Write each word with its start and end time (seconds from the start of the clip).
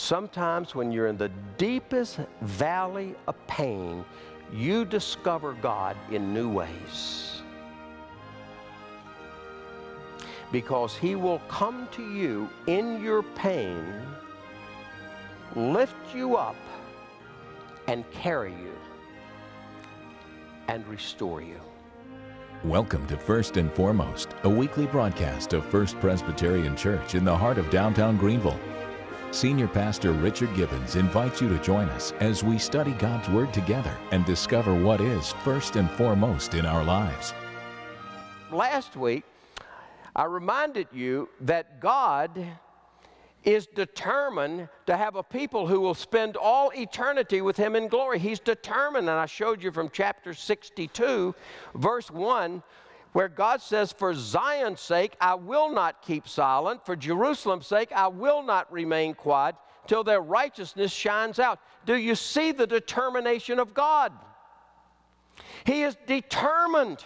Sometimes, 0.00 0.76
when 0.76 0.92
you're 0.92 1.08
in 1.08 1.16
the 1.16 1.32
deepest 1.58 2.20
valley 2.42 3.16
of 3.26 3.34
pain, 3.48 4.04
you 4.54 4.84
discover 4.84 5.54
God 5.54 5.96
in 6.12 6.32
new 6.32 6.48
ways. 6.48 7.42
Because 10.52 10.96
He 10.96 11.16
will 11.16 11.40
come 11.48 11.88
to 11.90 12.14
you 12.14 12.48
in 12.68 13.02
your 13.02 13.24
pain, 13.24 13.84
lift 15.56 16.14
you 16.14 16.36
up, 16.36 16.56
and 17.88 18.08
carry 18.12 18.52
you 18.52 18.78
and 20.68 20.86
restore 20.86 21.42
you. 21.42 21.60
Welcome 22.62 23.04
to 23.08 23.16
First 23.16 23.56
and 23.56 23.72
Foremost, 23.72 24.28
a 24.44 24.48
weekly 24.48 24.86
broadcast 24.86 25.54
of 25.54 25.66
First 25.66 25.98
Presbyterian 25.98 26.76
Church 26.76 27.16
in 27.16 27.24
the 27.24 27.36
heart 27.36 27.58
of 27.58 27.68
downtown 27.68 28.16
Greenville. 28.16 28.60
Senior 29.30 29.68
Pastor 29.68 30.12
Richard 30.12 30.54
Gibbons 30.54 30.96
invites 30.96 31.42
you 31.42 31.50
to 31.50 31.58
join 31.58 31.88
us 31.90 32.12
as 32.18 32.42
we 32.42 32.56
study 32.58 32.92
God's 32.92 33.28
Word 33.28 33.52
together 33.52 33.94
and 34.10 34.24
discover 34.24 34.74
what 34.74 35.02
is 35.02 35.32
first 35.44 35.76
and 35.76 35.90
foremost 35.92 36.54
in 36.54 36.64
our 36.64 36.82
lives. 36.82 37.34
Last 38.50 38.96
week, 38.96 39.24
I 40.16 40.24
reminded 40.24 40.88
you 40.92 41.28
that 41.42 41.78
God 41.78 42.42
is 43.44 43.66
determined 43.66 44.68
to 44.86 44.96
have 44.96 45.14
a 45.14 45.22
people 45.22 45.66
who 45.66 45.80
will 45.80 45.94
spend 45.94 46.36
all 46.36 46.72
eternity 46.74 47.42
with 47.42 47.56
Him 47.56 47.76
in 47.76 47.88
glory. 47.88 48.18
He's 48.18 48.40
determined, 48.40 49.10
and 49.10 49.18
I 49.18 49.26
showed 49.26 49.62
you 49.62 49.70
from 49.70 49.90
chapter 49.92 50.32
62, 50.32 51.34
verse 51.74 52.10
1 52.10 52.62
where 53.12 53.28
God 53.28 53.60
says, 53.62 53.92
For 53.92 54.14
Zion's 54.14 54.80
sake, 54.80 55.16
I 55.20 55.34
will 55.34 55.70
not 55.70 56.02
keep 56.02 56.28
silent. 56.28 56.84
For 56.84 56.96
Jerusalem's 56.96 57.66
sake, 57.66 57.90
I 57.92 58.08
will 58.08 58.42
not 58.42 58.70
remain 58.72 59.14
quiet 59.14 59.56
till 59.86 60.04
their 60.04 60.20
righteousness 60.20 60.92
shines 60.92 61.38
out. 61.38 61.58
Do 61.86 61.96
you 61.96 62.14
see 62.14 62.52
the 62.52 62.66
determination 62.66 63.58
of 63.58 63.74
God? 63.74 64.12
He 65.64 65.82
is 65.82 65.96
determined 66.06 67.04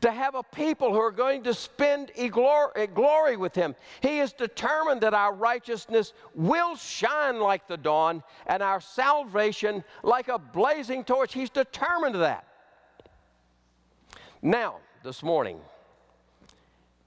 to 0.00 0.10
have 0.10 0.34
a 0.34 0.42
people 0.42 0.92
who 0.92 1.00
are 1.00 1.10
going 1.10 1.42
to 1.42 1.54
spend 1.54 2.12
eh, 2.16 2.28
glory 2.28 3.36
with 3.36 3.54
Him. 3.54 3.74
He 4.00 4.20
is 4.20 4.32
determined 4.32 5.00
that 5.00 5.14
our 5.14 5.32
righteousness 5.32 6.12
will 6.34 6.76
shine 6.76 7.40
like 7.40 7.66
the 7.66 7.76
dawn 7.76 8.22
and 8.46 8.62
our 8.62 8.80
salvation 8.80 9.82
like 10.02 10.28
a 10.28 10.38
blazing 10.38 11.04
torch. 11.04 11.32
He's 11.34 11.50
determined 11.50 12.16
that. 12.16 12.46
Now, 14.46 14.76
this 15.02 15.22
morning, 15.22 15.58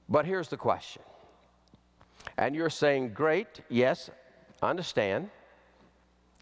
but 0.10 0.26
here's 0.26 0.48
the 0.48 0.58
question. 0.58 1.04
And 2.36 2.56
you're 2.56 2.72
saying, 2.72 3.14
great, 3.14 3.62
yes, 3.70 4.10
understand. 4.64 5.30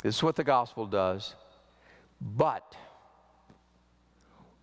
This 0.02 0.16
is 0.16 0.24
what 0.24 0.38
the 0.38 0.44
gospel 0.46 0.86
does. 0.86 1.36
But 2.22 2.78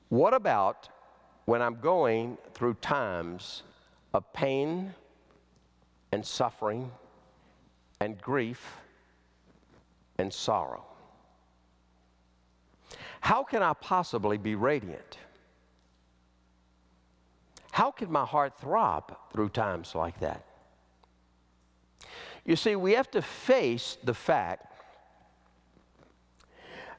what 0.08 0.32
about 0.32 0.88
when 1.44 1.60
I'm 1.60 1.78
going 1.80 2.38
through 2.54 2.74
times 2.80 3.62
of 4.14 4.32
pain 4.32 4.94
and 6.12 6.24
suffering 6.24 6.90
and 8.00 8.18
grief 8.22 8.78
and 10.16 10.32
sorrow? 10.32 10.86
How 13.20 13.42
can 13.42 13.62
I 13.62 13.74
possibly 13.74 14.38
be 14.38 14.54
radiant? 14.54 15.18
How 17.72 17.90
can 17.90 18.12
my 18.12 18.26
heart 18.26 18.58
throb 18.60 19.16
through 19.32 19.48
times 19.48 19.94
like 19.94 20.20
that? 20.20 20.44
You 22.44 22.54
see, 22.54 22.76
we 22.76 22.92
have 22.92 23.10
to 23.12 23.22
face 23.22 23.96
the 24.04 24.12
fact 24.12 24.66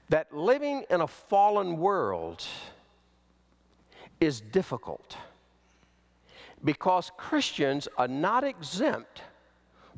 that 0.09 0.35
living 0.35 0.83
in 0.89 1.01
a 1.01 1.07
fallen 1.07 1.77
world 1.77 2.43
is 4.19 4.41
difficult 4.41 5.15
because 6.63 7.11
Christians 7.17 7.87
are 7.99 8.07
not 8.07 8.43
exempt 8.43 9.21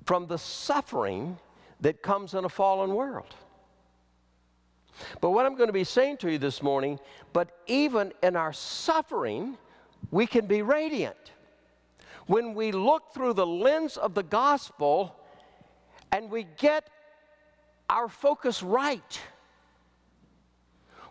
from 0.03 0.27
the 0.27 0.37
suffering 0.37 1.37
that 1.79 2.01
comes 2.01 2.33
in 2.33 2.43
a 2.43 2.49
fallen 2.49 2.93
world. 2.93 3.33
But 5.21 5.29
what 5.29 5.45
I'm 5.45 5.55
going 5.55 5.67
to 5.69 5.73
be 5.73 5.85
saying 5.85 6.17
to 6.17 6.31
you 6.31 6.37
this 6.37 6.61
morning, 6.61 6.99
but 7.31 7.59
even 7.67 8.11
in 8.21 8.35
our 8.35 8.51
suffering, 8.51 9.57
we 10.11 10.27
can 10.27 10.47
be 10.47 10.61
radiant. 10.61 11.33
When 12.27 12.53
we 12.53 12.71
look 12.71 13.13
through 13.13 13.33
the 13.33 13.45
lens 13.45 13.97
of 13.97 14.13
the 14.13 14.23
gospel 14.23 15.15
and 16.11 16.29
we 16.29 16.47
get 16.57 16.89
our 17.89 18.07
focus 18.07 18.63
right. 18.63 19.21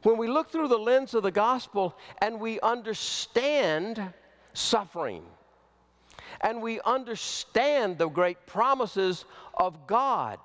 When 0.03 0.19
we 0.19 0.27
look 0.28 0.50
through 0.50 0.69
the 0.69 0.78
lens 0.78 1.15
of 1.15 1.22
the 1.22 1.31
gospel 1.31 1.97
and 2.21 2.41
we 2.41 2.60
understand 2.60 4.03
suffering 4.53 5.22
and 6.41 6.61
we 6.61 6.81
understand 6.84 7.99
the 7.99 8.09
great 8.09 8.47
promises 8.47 9.25
of 9.56 9.87
God. 9.87 10.38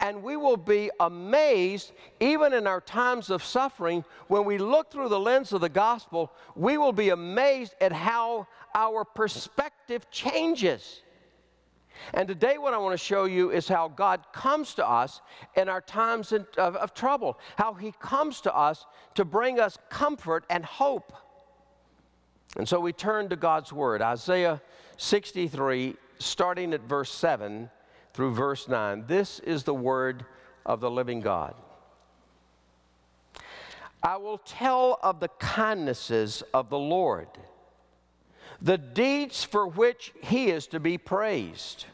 And 0.00 0.22
we 0.22 0.36
will 0.36 0.56
be 0.56 0.90
amazed, 1.00 1.92
even 2.20 2.52
in 2.52 2.66
our 2.66 2.80
times 2.80 3.30
of 3.30 3.42
suffering, 3.42 4.04
when 4.28 4.44
we 4.44 4.58
look 4.58 4.90
through 4.90 5.08
the 5.08 5.20
lens 5.20 5.52
of 5.52 5.60
the 5.60 5.68
gospel, 5.68 6.32
we 6.54 6.78
will 6.78 6.92
be 6.92 7.10
amazed 7.10 7.74
at 7.80 7.92
how 7.92 8.46
our 8.74 9.04
perspective 9.04 10.10
changes. 10.10 11.02
And 12.12 12.26
today, 12.26 12.58
what 12.58 12.74
I 12.74 12.78
want 12.78 12.92
to 12.92 13.04
show 13.04 13.24
you 13.24 13.50
is 13.50 13.68
how 13.68 13.88
God 13.88 14.24
comes 14.32 14.74
to 14.74 14.86
us 14.86 15.20
in 15.56 15.68
our 15.68 15.80
times 15.80 16.32
of, 16.32 16.46
of, 16.56 16.92
trouble, 16.92 17.38
how 17.56 17.74
He 17.74 17.92
comes 18.00 18.40
to 18.42 18.54
us 18.54 18.84
to 19.14 19.24
bring 19.24 19.60
us 19.60 19.78
comfort 19.90 20.44
and 20.50 20.64
hope. 20.64 21.12
And 22.56 22.68
so 22.68 22.80
we 22.80 22.92
turn 22.92 23.28
to 23.28 23.36
God's 23.36 23.72
Word. 23.72 24.02
Isaiah 24.02 24.60
63, 24.96 25.94
starting 26.18 26.74
at 26.74 26.82
verse 26.82 27.12
7 27.12 27.70
through 28.14 28.32
verse 28.32 28.68
9. 28.68 29.04
This 29.06 29.40
is 29.40 29.64
the 29.64 29.74
Word 29.74 30.24
of 30.64 30.80
the 30.80 30.90
living 30.90 31.20
God. 31.20 31.54
I 34.02 34.16
will 34.16 34.38
tell 34.38 34.98
of 35.02 35.20
the 35.20 35.28
kindnesses 35.38 36.42
of 36.52 36.70
the 36.70 36.78
Lord, 36.78 37.28
the 38.60 38.78
deeds 38.78 39.44
for 39.44 39.66
which 39.66 40.12
He 40.22 40.50
is 40.50 40.66
to 40.68 40.80
be 40.80 40.96
praised, 40.96 41.86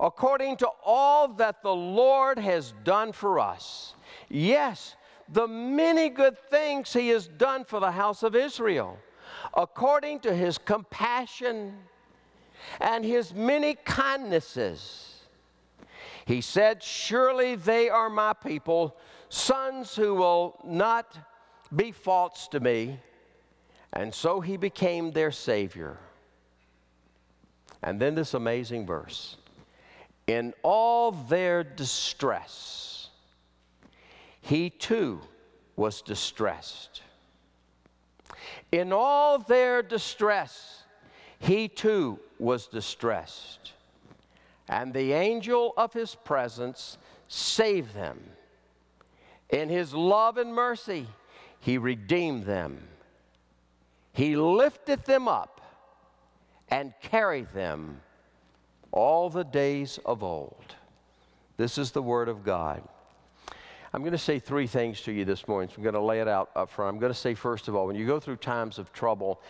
according 0.00 0.56
to 0.58 0.68
all 0.84 1.28
that 1.28 1.62
the 1.62 1.74
Lord 1.74 2.38
has 2.38 2.72
done 2.84 3.12
for 3.12 3.38
us. 3.38 3.94
Yes, 4.28 4.96
the 5.28 5.48
many 5.48 6.08
good 6.08 6.38
things 6.50 6.92
He 6.92 7.08
has 7.08 7.26
done 7.26 7.64
for 7.64 7.80
the 7.80 7.92
house 7.92 8.22
of 8.22 8.34
Israel 8.34 8.98
according 9.54 10.20
to 10.20 10.34
his 10.34 10.58
compassion 10.58 11.76
and 12.80 13.04
his 13.04 13.34
many 13.34 13.74
kindnesses. 13.74 15.15
He 16.26 16.42
said, 16.42 16.82
Surely 16.82 17.54
they 17.54 17.88
are 17.88 18.10
my 18.10 18.34
people, 18.34 18.98
sons 19.30 19.96
who 19.96 20.14
will 20.14 20.60
not 20.64 21.16
be 21.74 21.92
false 21.92 22.48
to 22.48 22.60
me. 22.60 23.00
And 23.94 24.12
so 24.12 24.40
he 24.40 24.58
became 24.58 25.12
their 25.12 25.30
Savior. 25.30 25.96
And 27.82 27.98
then 27.98 28.14
this 28.14 28.34
amazing 28.34 28.84
verse 28.84 29.38
In 30.26 30.52
all 30.62 31.12
their 31.12 31.64
distress, 31.64 33.08
he 34.42 34.68
too 34.68 35.22
was 35.74 36.02
distressed 36.02 37.02
in 38.72 38.92
all 38.92 39.38
their 39.38 39.82
distress, 39.82 40.82
he 41.38 41.68
too 41.68 42.18
was 42.38 42.66
distressed. 42.66 43.72
And 44.68 44.92
the 44.92 45.12
angel 45.12 45.72
of 45.76 45.92
his 45.92 46.14
presence 46.14 46.98
saved 47.28 47.94
them. 47.94 48.20
In 49.50 49.68
his 49.68 49.94
love 49.94 50.38
and 50.38 50.52
mercy, 50.52 51.06
he 51.60 51.78
redeemed 51.78 52.44
them. 52.44 52.88
He 54.12 54.36
lifted 54.36 55.04
them 55.04 55.28
up 55.28 55.60
and 56.68 56.92
carried 57.00 57.52
them 57.52 58.00
all 58.90 59.30
the 59.30 59.44
days 59.44 60.00
of 60.04 60.22
old. 60.22 60.74
This 61.56 61.78
is 61.78 61.92
the 61.92 62.02
word 62.02 62.28
of 62.28 62.44
God. 62.44 62.82
I'm 63.92 64.02
going 64.02 64.12
to 64.12 64.18
say 64.18 64.38
three 64.38 64.66
things 64.66 65.00
to 65.02 65.12
you 65.12 65.24
this 65.24 65.46
morning. 65.48 65.68
So 65.70 65.76
I'm 65.78 65.82
going 65.82 65.94
to 65.94 66.00
lay 66.00 66.20
it 66.20 66.28
out 66.28 66.50
up 66.54 66.70
front. 66.70 66.94
I'm 66.94 67.00
going 67.00 67.12
to 67.12 67.18
say, 67.18 67.34
first 67.34 67.68
of 67.68 67.74
all, 67.74 67.86
when 67.86 67.96
you 67.96 68.06
go 68.06 68.20
through 68.20 68.36
times 68.36 68.78
of 68.78 68.92
trouble, 68.92 69.40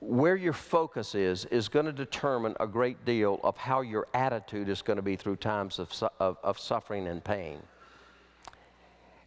where 0.00 0.36
your 0.36 0.52
focus 0.52 1.14
is, 1.14 1.46
is 1.46 1.68
going 1.68 1.86
to 1.86 1.92
determine 1.92 2.54
a 2.60 2.66
great 2.66 3.04
deal 3.04 3.40
of 3.42 3.56
how 3.56 3.80
your 3.80 4.06
attitude 4.14 4.68
is 4.68 4.82
going 4.82 4.96
to 4.96 5.02
be 5.02 5.16
through 5.16 5.36
times 5.36 5.78
of, 5.78 5.90
of, 6.20 6.36
of 6.42 6.58
suffering 6.58 7.06
and 7.08 7.24
pain. 7.24 7.58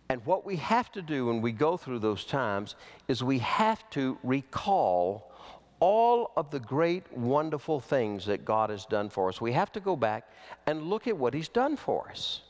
And 0.09 0.25
what 0.25 0.45
we 0.45 0.55
have 0.57 0.91
to 0.93 1.01
do 1.01 1.27
when 1.27 1.41
we 1.41 1.51
go 1.51 1.77
through 1.77 1.99
those 1.99 2.25
times 2.25 2.75
is 3.07 3.23
we 3.23 3.39
have 3.39 3.87
to 3.91 4.17
recall 4.23 5.31
all 5.79 6.31
of 6.35 6.51
the 6.51 6.59
great, 6.59 7.11
wonderful 7.15 7.79
things 7.79 8.25
that 8.25 8.43
God 8.43 8.69
has 8.69 8.85
done 8.85 9.09
for 9.09 9.29
us, 9.29 9.39
we 9.39 9.53
have 9.53 9.71
to 9.73 9.79
go 9.79 9.95
back 9.95 10.29
and 10.67 10.83
look 10.83 11.07
at 11.07 11.17
what 11.17 11.33
He's 11.33 11.47
done 11.47 11.77
for 11.77 12.09
us. 12.09 12.41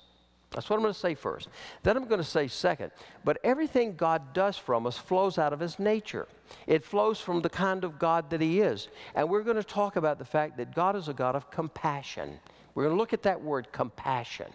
That's 0.52 0.68
what 0.70 0.78
I'm 0.78 0.82
going 0.82 0.94
to 0.94 1.00
say 1.00 1.14
first. 1.14 1.48
Then 1.84 1.96
I'm 1.96 2.06
going 2.06 2.22
to 2.22 2.28
say 2.28 2.48
second. 2.48 2.92
But 3.24 3.38
everything 3.44 3.96
God 3.96 4.34
does 4.34 4.58
from 4.58 4.88
us 4.88 4.98
flows 4.98 5.38
out 5.38 5.54
of 5.54 5.60
His 5.60 5.78
nature. 5.78 6.28
It 6.66 6.84
flows 6.84 7.20
from 7.20 7.42
the 7.42 7.50
kind 7.50 7.84
of 7.84 8.00
God 8.00 8.32
that 8.32 8.42
He 8.42 8.62
is. 8.62 8.88
And 9.14 9.30
we're 9.30 9.44
going 9.44 9.58
to 9.58 9.64
talk 9.64 9.96
about 9.96 10.18
the 10.18 10.26
fact 10.26 10.58
that 10.58 10.74
God 10.74 10.96
is 10.96 11.08
a 11.08 11.14
God 11.14 11.36
of 11.36 11.52
compassion. 11.52 12.40
We're 12.74 12.84
going 12.84 12.96
to 12.96 13.00
look 13.00 13.14
at 13.14 13.24
that 13.24 13.42
word 13.42 13.72
compassion. 13.72 14.50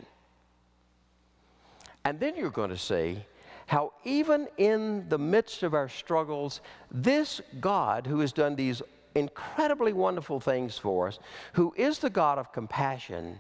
And 2.05 2.19
then 2.19 2.37
you're 2.37 2.51
going 2.51 2.71
to 2.71 2.79
see 2.79 3.25
how, 3.67 3.93
even 4.05 4.49
in 4.59 5.09
the 5.09 5.19
midst 5.19 5.63
of 5.63 5.75
our 5.75 5.89
struggles, 5.89 6.61
this 6.91 7.41
God 7.61 8.07
who 8.07 8.19
has 8.19 8.33
done 8.33 8.57
these 8.57 8.83
incredibly 9.15 9.93
wonderful 9.93 10.41
things 10.41 10.77
for 10.77 11.07
us, 11.09 11.19
who 11.53 11.73
is 11.77 12.01
the 12.01 12.11
God 12.11 12.39
of 12.39 12.53
compassion, 12.53 13.39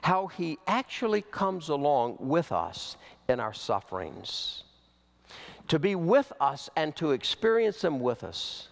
how 0.00 0.26
he 0.26 0.58
actually 0.66 1.22
comes 1.22 1.68
along 1.68 2.16
with 2.18 2.50
us 2.50 2.96
in 3.28 3.38
our 3.38 3.52
sufferings, 3.52 4.64
to 5.68 5.78
be 5.78 5.94
with 5.94 6.32
us 6.40 6.70
and 6.76 6.96
to 6.96 7.12
experience 7.12 7.80
them 7.82 8.00
with 8.00 8.24
us, 8.24 8.68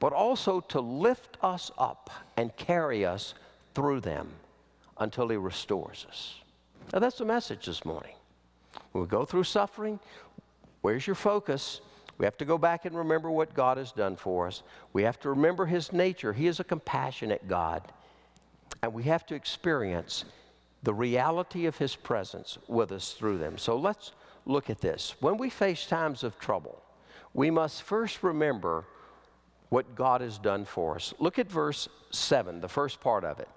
but 0.00 0.12
also 0.12 0.60
to 0.60 0.80
lift 0.80 1.36
us 1.42 1.70
up 1.78 2.10
and 2.36 2.56
carry 2.56 3.04
us 3.04 3.34
through 3.74 4.00
them 4.00 4.28
until 4.98 5.28
he 5.28 5.36
restores 5.36 6.06
us. 6.08 6.40
Now, 6.92 6.98
that's 6.98 7.18
the 7.18 7.24
message 7.24 7.66
this 7.66 7.84
morning. 7.84 8.14
When 8.92 9.02
we 9.02 9.08
go 9.08 9.24
through 9.24 9.44
suffering, 9.44 10.00
where's 10.80 11.06
your 11.06 11.16
focus? 11.16 11.80
We 12.18 12.24
have 12.24 12.36
to 12.38 12.44
go 12.44 12.58
back 12.58 12.84
and 12.84 12.96
remember 12.96 13.30
what 13.30 13.54
God 13.54 13.76
has 13.76 13.92
done 13.92 14.16
for 14.16 14.46
us. 14.46 14.62
We 14.92 15.04
have 15.04 15.20
to 15.20 15.30
remember 15.30 15.66
His 15.66 15.92
nature. 15.92 16.32
He 16.32 16.46
is 16.46 16.58
a 16.58 16.64
compassionate 16.64 17.46
God. 17.46 17.82
And 18.82 18.92
we 18.92 19.04
have 19.04 19.26
to 19.26 19.34
experience 19.34 20.24
the 20.82 20.94
reality 20.94 21.66
of 21.66 21.78
His 21.78 21.96
presence 21.96 22.58
with 22.68 22.92
us 22.92 23.12
through 23.12 23.38
them. 23.38 23.58
So 23.58 23.76
let's 23.76 24.12
look 24.46 24.70
at 24.70 24.80
this. 24.80 25.14
When 25.20 25.36
we 25.36 25.50
face 25.50 25.86
times 25.86 26.22
of 26.22 26.38
trouble, 26.38 26.82
we 27.34 27.50
must 27.50 27.82
first 27.82 28.22
remember 28.22 28.84
what 29.68 29.94
God 29.94 30.20
has 30.20 30.38
done 30.38 30.64
for 30.64 30.94
us. 30.96 31.12
Look 31.18 31.38
at 31.38 31.50
verse 31.50 31.88
7, 32.10 32.60
the 32.60 32.68
first 32.68 33.00
part 33.00 33.24
of 33.24 33.40
it. 33.40 33.48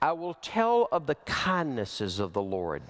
I 0.00 0.12
will 0.12 0.34
tell 0.34 0.88
of 0.92 1.06
the 1.06 1.16
kindnesses 1.26 2.18
of 2.18 2.32
the 2.32 2.42
Lord, 2.42 2.82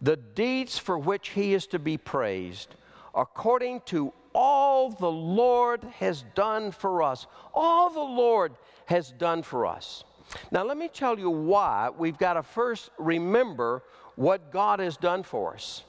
the 0.00 0.16
deeds 0.16 0.78
for 0.78 0.98
which 0.98 1.30
He 1.30 1.54
is 1.54 1.66
to 1.68 1.78
be 1.78 1.96
praised, 1.96 2.74
according 3.14 3.80
to 3.86 4.12
all 4.34 4.90
the 4.90 5.10
Lord 5.10 5.82
has 5.98 6.24
done 6.34 6.70
for 6.70 7.02
us. 7.02 7.26
All 7.52 7.90
the 7.90 8.00
Lord 8.00 8.52
has 8.86 9.10
done 9.10 9.42
for 9.42 9.66
us. 9.66 10.04
Now, 10.50 10.64
let 10.64 10.76
me 10.76 10.88
tell 10.88 11.18
you 11.18 11.30
why 11.30 11.90
we've 11.96 12.18
got 12.18 12.34
to 12.34 12.42
first 12.42 12.90
remember 12.98 13.82
what 14.16 14.52
God 14.52 14.80
has 14.80 14.96
done 14.96 15.22
for 15.22 15.54
us. 15.54 15.84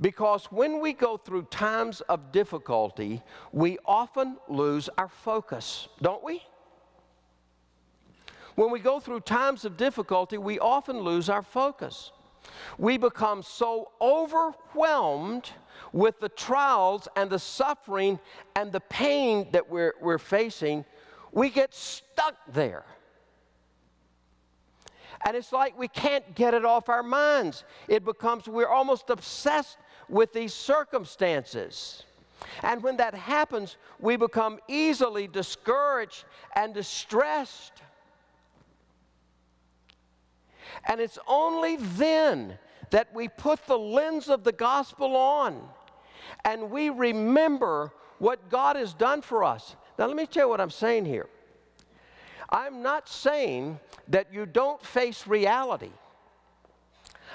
Because 0.00 0.46
when 0.46 0.80
we 0.80 0.92
go 0.92 1.16
through 1.16 1.42
times 1.44 2.00
of 2.02 2.32
difficulty, 2.32 3.22
we 3.52 3.78
often 3.84 4.36
lose 4.48 4.88
our 4.96 5.08
focus, 5.08 5.88
don't 6.00 6.24
we? 6.24 6.42
When 8.54 8.70
we 8.70 8.80
go 8.80 8.98
through 8.98 9.20
times 9.20 9.64
of 9.64 9.76
difficulty, 9.76 10.38
we 10.38 10.58
often 10.58 11.00
lose 11.00 11.28
our 11.28 11.42
focus. 11.42 12.12
We 12.78 12.96
become 12.96 13.42
so 13.42 13.90
overwhelmed 14.00 15.50
with 15.92 16.20
the 16.20 16.28
trials 16.30 17.08
and 17.16 17.30
the 17.30 17.38
suffering 17.38 18.18
and 18.56 18.72
the 18.72 18.80
pain 18.80 19.48
that 19.52 19.68
we're, 19.68 19.94
we're 20.00 20.18
facing, 20.18 20.84
we 21.32 21.50
get 21.50 21.74
stuck 21.74 22.36
there. 22.52 22.84
And 25.24 25.36
it's 25.36 25.52
like 25.52 25.78
we 25.78 25.88
can't 25.88 26.34
get 26.34 26.54
it 26.54 26.64
off 26.64 26.88
our 26.88 27.02
minds. 27.02 27.64
It 27.88 28.04
becomes, 28.04 28.48
we're 28.48 28.68
almost 28.68 29.10
obsessed 29.10 29.78
with 30.08 30.32
these 30.32 30.54
circumstances. 30.54 32.04
And 32.62 32.82
when 32.82 32.96
that 32.96 33.14
happens, 33.14 33.76
we 33.98 34.16
become 34.16 34.58
easily 34.66 35.28
discouraged 35.28 36.24
and 36.56 36.72
distressed. 36.72 37.82
And 40.86 41.00
it's 41.00 41.18
only 41.26 41.76
then 41.76 42.58
that 42.90 43.12
we 43.14 43.28
put 43.28 43.66
the 43.66 43.78
lens 43.78 44.28
of 44.28 44.44
the 44.44 44.52
gospel 44.52 45.16
on 45.16 45.68
and 46.44 46.70
we 46.70 46.90
remember 46.90 47.92
what 48.18 48.48
God 48.50 48.76
has 48.76 48.94
done 48.94 49.22
for 49.22 49.44
us. 49.44 49.76
Now, 49.98 50.06
let 50.06 50.16
me 50.16 50.26
tell 50.26 50.44
you 50.44 50.48
what 50.48 50.60
I'm 50.60 50.70
saying 50.70 51.04
here. 51.04 51.28
I'm 52.50 52.82
not 52.82 53.08
saying 53.08 53.78
that 54.08 54.32
you 54.32 54.44
don't 54.44 54.84
face 54.84 55.26
reality. 55.26 55.90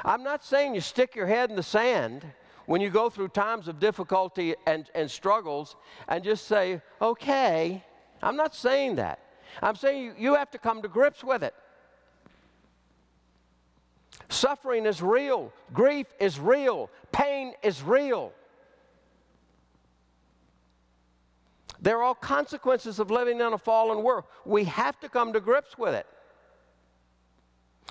I'm 0.03 0.23
not 0.23 0.43
saying 0.43 0.75
you 0.75 0.81
stick 0.81 1.15
your 1.15 1.25
head 1.27 1.49
in 1.49 1.55
the 1.55 1.63
sand 1.63 2.25
when 2.65 2.81
you 2.81 2.89
go 2.89 3.09
through 3.09 3.29
times 3.29 3.67
of 3.67 3.79
difficulty 3.79 4.55
and, 4.65 4.89
and 4.93 5.09
struggles 5.09 5.75
and 6.07 6.23
just 6.23 6.47
say, 6.47 6.81
okay. 7.01 7.83
I'm 8.21 8.35
not 8.35 8.55
saying 8.55 8.95
that. 8.95 9.19
I'm 9.61 9.75
saying 9.75 10.03
you, 10.03 10.13
you 10.17 10.35
have 10.35 10.51
to 10.51 10.57
come 10.57 10.81
to 10.81 10.87
grips 10.87 11.23
with 11.23 11.43
it. 11.43 11.53
Suffering 14.29 14.85
is 14.85 15.01
real, 15.01 15.53
grief 15.71 16.07
is 16.19 16.39
real, 16.39 16.89
pain 17.11 17.53
is 17.61 17.83
real. 17.83 18.33
There 21.85 21.99
are 21.99 22.03
all 22.03 22.15
consequences 22.15 22.97
of 22.97 23.11
living 23.11 23.39
in 23.39 23.53
a 23.53 23.59
fallen 23.59 24.01
world. 24.01 24.23
We 24.43 24.63
have 24.63 24.99
to 25.01 25.07
come 25.07 25.33
to 25.33 25.39
grips 25.39 25.77
with 25.77 25.93
it. 25.93 26.07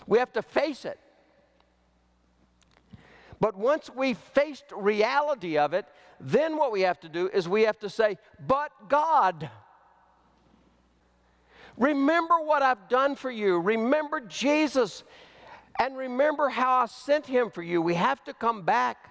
We 0.08 0.18
have 0.18 0.32
to 0.32 0.42
face 0.42 0.84
it. 0.84 0.98
But 3.38 3.56
once 3.56 3.88
we've 3.94 4.18
faced 4.18 4.64
reality 4.74 5.56
of 5.58 5.74
it, 5.74 5.86
then 6.18 6.56
what 6.56 6.72
we 6.72 6.80
have 6.80 6.98
to 7.00 7.08
do 7.08 7.30
is 7.32 7.48
we 7.48 7.62
have 7.62 7.78
to 7.78 7.88
say, 7.88 8.18
But 8.44 8.72
God. 8.88 9.48
Remember 11.76 12.40
what 12.40 12.62
I've 12.62 12.88
done 12.88 13.14
for 13.14 13.30
you. 13.30 13.60
Remember 13.60 14.18
Jesus. 14.18 15.04
And 15.78 15.96
remember 15.96 16.48
how 16.48 16.80
I 16.80 16.86
sent 16.86 17.26
him 17.26 17.48
for 17.48 17.62
you. 17.62 17.80
We 17.80 17.94
have 17.94 18.24
to 18.24 18.34
come 18.34 18.62
back. 18.62 19.08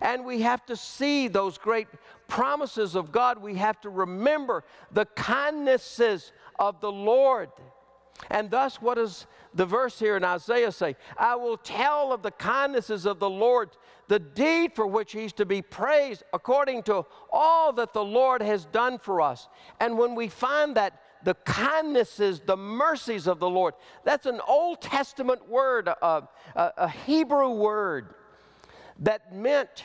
And 0.00 0.24
we 0.24 0.42
have 0.42 0.64
to 0.66 0.76
see 0.76 1.28
those 1.28 1.58
great 1.58 1.88
promises 2.28 2.94
of 2.94 3.12
God. 3.12 3.42
We 3.42 3.56
have 3.56 3.80
to 3.82 3.90
remember 3.90 4.64
the 4.90 5.06
kindnesses 5.06 6.32
of 6.58 6.80
the 6.80 6.92
Lord. 6.92 7.50
And 8.30 8.50
thus, 8.50 8.80
what 8.80 8.94
does 8.94 9.26
the 9.54 9.66
verse 9.66 9.98
here 9.98 10.16
in 10.16 10.24
Isaiah 10.24 10.72
say? 10.72 10.96
I 11.18 11.34
will 11.36 11.56
tell 11.56 12.12
of 12.12 12.22
the 12.22 12.30
kindnesses 12.30 13.06
of 13.06 13.18
the 13.18 13.30
Lord, 13.30 13.70
the 14.08 14.18
deed 14.18 14.72
for 14.74 14.86
which 14.86 15.12
he's 15.12 15.32
to 15.34 15.44
be 15.44 15.62
praised, 15.62 16.22
according 16.32 16.84
to 16.84 17.04
all 17.32 17.72
that 17.74 17.92
the 17.92 18.04
Lord 18.04 18.40
has 18.42 18.66
done 18.66 18.98
for 18.98 19.20
us. 19.20 19.48
And 19.80 19.98
when 19.98 20.14
we 20.14 20.28
find 20.28 20.76
that 20.76 21.00
the 21.24 21.34
kindnesses, 21.44 22.40
the 22.40 22.56
mercies 22.56 23.26
of 23.26 23.40
the 23.40 23.48
Lord, 23.48 23.74
that's 24.04 24.26
an 24.26 24.40
Old 24.46 24.80
Testament 24.80 25.48
word, 25.48 25.88
a, 25.88 26.28
a, 26.54 26.72
a 26.76 26.88
Hebrew 26.88 27.50
word 27.50 28.14
that 29.00 29.34
meant 29.34 29.84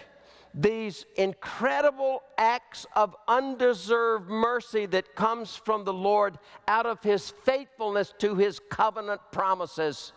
these 0.54 1.06
incredible 1.16 2.24
acts 2.38 2.86
of 2.96 3.16
undeserved 3.28 4.30
mercy 4.30 4.86
that 4.88 5.16
comes 5.16 5.56
from 5.56 5.84
the 5.84 5.94
Lord 5.94 6.38
out 6.68 6.86
of 6.86 7.02
his 7.04 7.30
faithfulness 7.30 8.14
to 8.20 8.36
his 8.36 8.60
covenant 8.70 9.22
promises. 9.32 10.12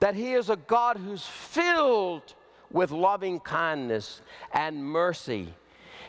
That 0.00 0.14
he 0.14 0.34
is 0.34 0.50
a 0.50 0.56
God 0.56 0.98
who's 0.98 1.26
filled 1.26 2.34
with 2.70 2.90
loving 2.90 3.40
kindness 3.40 4.20
and 4.52 4.84
mercy. 4.84 5.52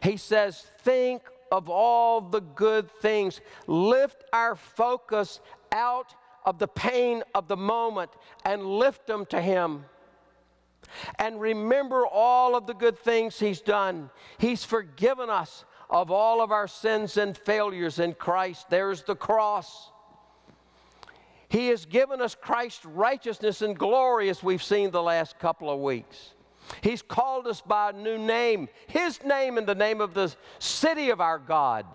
He 0.03 0.17
says, 0.17 0.67
Think 0.79 1.23
of 1.51 1.69
all 1.69 2.21
the 2.21 2.41
good 2.41 2.89
things, 3.01 3.41
lift 3.67 4.23
our 4.33 4.55
focus 4.55 5.39
out 5.71 6.13
of 6.45 6.59
the 6.59 6.67
pain 6.67 7.23
of 7.33 7.47
the 7.47 7.57
moment 7.57 8.11
and 8.43 8.65
lift 8.65 9.07
them 9.07 9.25
to 9.27 9.41
him 9.41 9.85
and 11.19 11.39
remember 11.39 12.05
all 12.05 12.55
of 12.55 12.67
the 12.67 12.73
good 12.73 12.97
things 12.97 13.39
He's 13.39 13.61
done. 13.61 14.09
He's 14.37 14.63
forgiven 14.63 15.29
us 15.29 15.65
of 15.89 16.11
all 16.11 16.41
of 16.41 16.51
our 16.51 16.67
sins 16.67 17.17
and 17.17 17.37
failures 17.37 17.99
in 17.99 18.13
Christ. 18.13 18.69
There's 18.69 19.03
the 19.03 19.15
cross. 19.15 19.91
He 21.49 21.67
has 21.67 21.85
given 21.85 22.21
us 22.21 22.35
Christ's 22.35 22.85
righteousness 22.85 23.61
and 23.61 23.77
glory 23.77 24.29
as 24.29 24.43
we've 24.43 24.63
seen 24.63 24.91
the 24.91 25.03
last 25.03 25.39
couple 25.39 25.69
of 25.69 25.79
weeks. 25.79 26.33
He's 26.81 27.01
called 27.01 27.47
us 27.47 27.61
by 27.61 27.91
a 27.91 27.93
new 27.93 28.17
name, 28.17 28.69
His 28.87 29.23
name 29.23 29.57
and 29.57 29.67
the 29.67 29.75
name 29.75 30.01
of 30.01 30.13
the 30.13 30.35
city 30.59 31.11
of 31.11 31.21
our 31.21 31.37
God, 31.37 31.85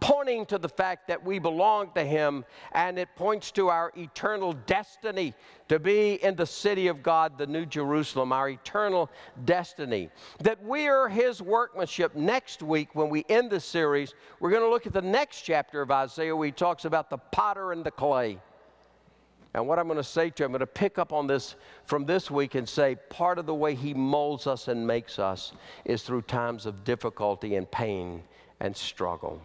pointing 0.00 0.46
to 0.46 0.58
the 0.58 0.68
fact 0.68 1.08
that 1.08 1.24
we 1.24 1.38
belong 1.38 1.92
to 1.94 2.04
Him, 2.04 2.44
and 2.72 2.98
it 2.98 3.08
points 3.14 3.50
to 3.52 3.68
our 3.68 3.92
eternal 3.96 4.54
destiny 4.66 5.34
to 5.68 5.78
be 5.78 6.14
in 6.14 6.34
the 6.34 6.46
city 6.46 6.88
of 6.88 7.02
God, 7.02 7.38
the 7.38 7.46
New 7.46 7.66
Jerusalem, 7.66 8.32
our 8.32 8.48
eternal 8.48 9.10
destiny. 9.44 10.10
That 10.40 10.62
we 10.64 10.88
are 10.88 11.08
His 11.08 11.40
workmanship. 11.40 12.16
Next 12.16 12.62
week, 12.62 12.94
when 12.94 13.08
we 13.08 13.24
end 13.28 13.50
the 13.50 13.60
series, 13.60 14.14
we're 14.40 14.50
going 14.50 14.62
to 14.62 14.70
look 14.70 14.86
at 14.86 14.92
the 14.92 15.02
next 15.02 15.42
chapter 15.42 15.82
of 15.82 15.90
Isaiah 15.90 16.34
where 16.34 16.46
He 16.46 16.52
talks 16.52 16.84
about 16.84 17.10
the 17.10 17.18
potter 17.18 17.72
and 17.72 17.84
the 17.84 17.90
clay. 17.90 18.40
And 19.52 19.66
what 19.66 19.78
I'm 19.78 19.86
going 19.86 19.96
to 19.96 20.04
say 20.04 20.30
to 20.30 20.42
you, 20.42 20.44
I'm 20.46 20.52
going 20.52 20.60
to 20.60 20.66
pick 20.66 20.96
up 20.98 21.12
on 21.12 21.26
this 21.26 21.56
from 21.84 22.06
this 22.06 22.30
week 22.30 22.54
and 22.54 22.68
say 22.68 22.96
part 23.08 23.38
of 23.38 23.46
the 23.46 23.54
way 23.54 23.74
He 23.74 23.94
molds 23.94 24.46
us 24.46 24.68
and 24.68 24.86
makes 24.86 25.18
us 25.18 25.52
is 25.84 26.02
through 26.02 26.22
times 26.22 26.66
of 26.66 26.84
difficulty 26.84 27.56
and 27.56 27.68
pain 27.68 28.22
and 28.60 28.76
struggle. 28.76 29.42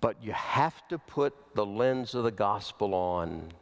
But 0.00 0.22
you 0.22 0.32
have 0.32 0.86
to 0.88 0.98
put 0.98 1.34
the 1.54 1.66
lens 1.66 2.14
of 2.14 2.24
the 2.24 2.30
gospel 2.30 2.94
on. 2.94 3.52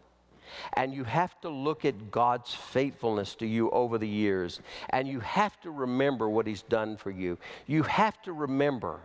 And 0.74 0.92
you 0.94 1.04
have 1.04 1.40
to 1.40 1.48
look 1.48 1.84
at 1.84 2.10
God's 2.10 2.54
faithfulness 2.54 3.34
to 3.36 3.46
you 3.46 3.70
over 3.70 3.98
the 3.98 4.08
years. 4.08 4.60
And 4.90 5.08
you 5.08 5.20
have 5.20 5.60
to 5.62 5.70
remember 5.70 6.28
what 6.28 6.46
He's 6.46 6.62
done 6.62 6.96
for 6.96 7.10
you. 7.10 7.38
You 7.66 7.82
have 7.84 8.20
to 8.22 8.32
remember 8.32 9.00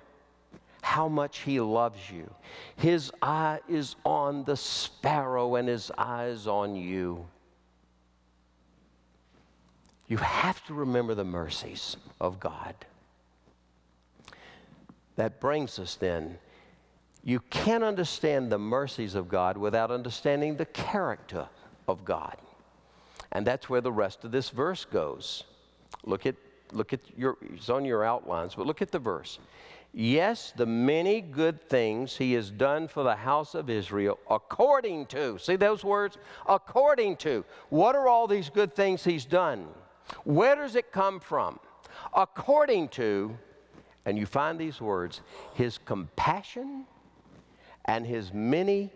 how 0.82 1.08
much 1.08 1.40
He 1.40 1.60
loves 1.60 2.10
you. 2.10 2.30
His 2.76 3.12
eye 3.22 3.60
is 3.68 3.96
on 4.06 4.44
the 4.44 4.58
sparrow, 4.58 5.56
and 5.56 5.68
His 5.68 5.92
eye 5.98 6.26
is 6.26 6.48
on 6.48 6.76
you. 6.76 7.28
You 10.08 10.18
have 10.18 10.66
to 10.66 10.74
remember 10.74 11.16
the 11.16 11.24
mercies 11.24 11.96
of 12.20 12.40
God. 12.40 12.76
That 15.16 15.40
brings 15.40 15.80
us 15.80 15.96
then 15.96 16.38
you 17.24 17.40
can't 17.50 17.84
understand 17.84 18.52
the 18.52 18.58
mercies 18.58 19.16
of 19.16 19.30
God 19.30 19.58
without 19.58 19.92
understanding 19.92 20.56
the 20.56 20.66
character 20.66 21.48
of 21.88 22.04
God. 22.04 22.38
And 23.32 23.46
that's 23.46 23.70
where 23.70 23.82
the 23.82 23.92
rest 23.92 24.24
of 24.26 24.32
this 24.32 24.50
verse 24.50 24.86
goes. 24.86 25.44
Look 26.04 26.26
at, 26.26 26.36
look 26.72 26.94
at 26.94 27.00
your, 27.18 27.38
it's 27.54 27.70
on 27.70 27.86
your 27.86 28.04
outlines, 28.04 28.56
but 28.56 28.66
look 28.66 28.82
at 28.82 28.92
the 28.92 29.00
verse. 29.00 29.40
Yes, 29.94 30.54
the 30.56 30.66
many 30.66 31.22
good 31.22 31.62
things 31.70 32.16
he 32.16 32.34
has 32.34 32.50
done 32.50 32.88
for 32.88 33.04
the 33.04 33.16
house 33.16 33.56
of 33.56 33.70
Israel, 33.70 34.18
according 34.30 35.08
to, 35.08 35.38
see 35.38 35.58
those 35.58 35.84
words? 35.84 36.18
According 36.48 37.18
to. 37.18 37.44
What 37.70 37.96
are 37.96 38.08
all 38.08 38.26
these 38.26 38.50
good 38.50 38.74
things 38.74 39.04
he's 39.04 39.26
done? 39.26 39.68
Where 40.24 40.56
does 40.56 40.76
it 40.76 40.92
come 40.92 41.20
from? 41.20 41.60
According 42.16 42.90
to, 42.90 43.38
and 44.06 44.18
you 44.18 44.26
find 44.26 44.58
these 44.58 44.82
words, 44.82 45.22
his 45.54 45.78
compassion 45.78 46.86
and 47.86 48.06
his 48.06 48.34
many 48.34 48.92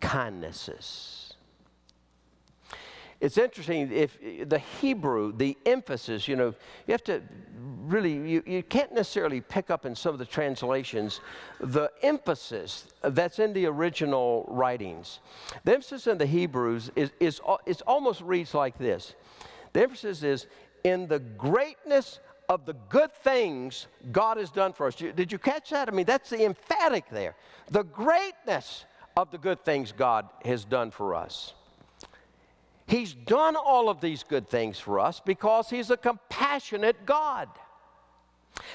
kindnesses. 0.00 1.34
It's 3.18 3.38
interesting 3.38 3.90
if 3.92 4.18
the 4.48 4.58
Hebrew, 4.58 5.32
the 5.32 5.56
emphasis, 5.64 6.28
you 6.28 6.36
know, 6.36 6.54
you 6.86 6.92
have 6.92 7.04
to 7.04 7.22
really, 7.58 8.12
you, 8.12 8.42
you 8.46 8.62
can't 8.62 8.92
necessarily 8.92 9.40
pick 9.40 9.70
up 9.70 9.86
in 9.86 9.94
some 9.94 10.12
of 10.12 10.18
the 10.18 10.26
translations 10.26 11.20
the 11.60 11.90
emphasis 12.02 12.88
that's 13.02 13.38
in 13.38 13.54
the 13.54 13.66
original 13.66 14.44
writings. 14.48 15.20
The 15.64 15.74
emphasis 15.74 16.06
in 16.06 16.18
the 16.18 16.26
Hebrews 16.26 16.90
is, 16.94 17.10
is, 17.18 17.40
is 17.64 17.80
almost 17.82 18.20
reads 18.20 18.52
like 18.52 18.76
this 18.76 19.14
The 19.72 19.82
emphasis 19.82 20.22
is 20.22 20.46
in 20.84 21.08
the 21.08 21.18
greatness 21.18 22.20
of 22.48 22.66
the 22.66 22.74
good 22.88 23.12
things 23.12 23.86
God 24.12 24.36
has 24.36 24.50
done 24.50 24.72
for 24.72 24.86
us. 24.86 24.94
Did 24.94 25.32
you 25.32 25.38
catch 25.38 25.70
that? 25.70 25.88
I 25.88 25.92
mean, 25.92 26.06
that's 26.06 26.30
the 26.30 26.44
emphatic 26.44 27.04
there. 27.10 27.34
The 27.70 27.84
greatness 27.84 28.84
of 29.16 29.30
the 29.30 29.38
good 29.38 29.64
things 29.64 29.92
God 29.92 30.28
has 30.44 30.64
done 30.64 30.90
for 30.90 31.14
us. 31.14 31.54
He's 32.86 33.14
done 33.14 33.56
all 33.56 33.88
of 33.88 34.00
these 34.00 34.22
good 34.22 34.48
things 34.48 34.78
for 34.78 35.00
us 35.00 35.20
because 35.24 35.68
He's 35.68 35.90
a 35.90 35.96
compassionate 35.96 37.04
God. 37.04 37.48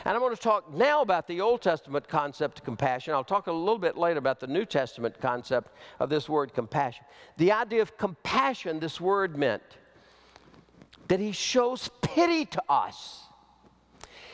And 0.06 0.16
I'm 0.16 0.20
going 0.20 0.36
to 0.36 0.42
talk 0.42 0.74
now 0.74 1.02
about 1.02 1.28
the 1.28 1.42
Old 1.42 1.62
Testament 1.62 2.08
concept 2.08 2.60
of 2.60 2.66
compassion. 2.66 3.14
I'll 3.14 3.24
talk 3.24 3.48
a 3.48 3.52
little 3.52 3.80
bit 3.80 3.98
later 3.98 4.20
about 4.20 4.40
the 4.40 4.48
New 4.48 4.66
Testament 4.66 5.20
concept 5.20 5.74
of 6.00 6.10
this 6.10 6.30
word 6.30 6.54
compassion. 6.54 7.06
The 7.38 7.52
idea 7.52 7.82
of 7.82 7.98
compassion, 7.98 8.80
this 8.80 9.02
word 9.02 9.38
meant 9.38 9.64
that 11.08 11.20
He 11.20 11.32
shows 11.32 11.90
pity 12.02 12.46
to 12.46 12.64
us. 12.70 13.24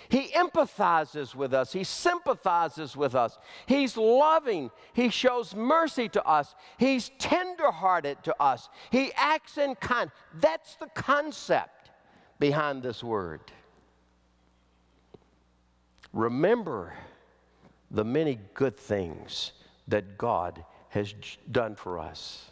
He 0.09 0.29
empathizes 0.29 1.35
with 1.35 1.53
us. 1.53 1.73
He 1.73 1.83
sympathizes 1.83 2.95
with 2.95 3.15
us. 3.15 3.37
He's 3.65 3.97
loving. 3.97 4.71
He 4.93 5.09
shows 5.09 5.55
mercy 5.55 6.09
to 6.09 6.23
us. 6.25 6.55
He's 6.77 7.11
tenderhearted 7.19 8.23
to 8.23 8.35
us. 8.41 8.69
He 8.89 9.11
acts 9.15 9.57
in 9.57 9.75
kind. 9.75 10.11
That's 10.39 10.75
the 10.75 10.87
concept 10.87 11.91
behind 12.39 12.83
this 12.83 13.03
word. 13.03 13.41
Remember 16.13 16.93
the 17.91 18.05
many 18.05 18.39
good 18.53 18.77
things 18.77 19.53
that 19.87 20.17
God 20.17 20.63
has 20.89 21.13
done 21.51 21.75
for 21.75 21.99
us. 21.99 22.51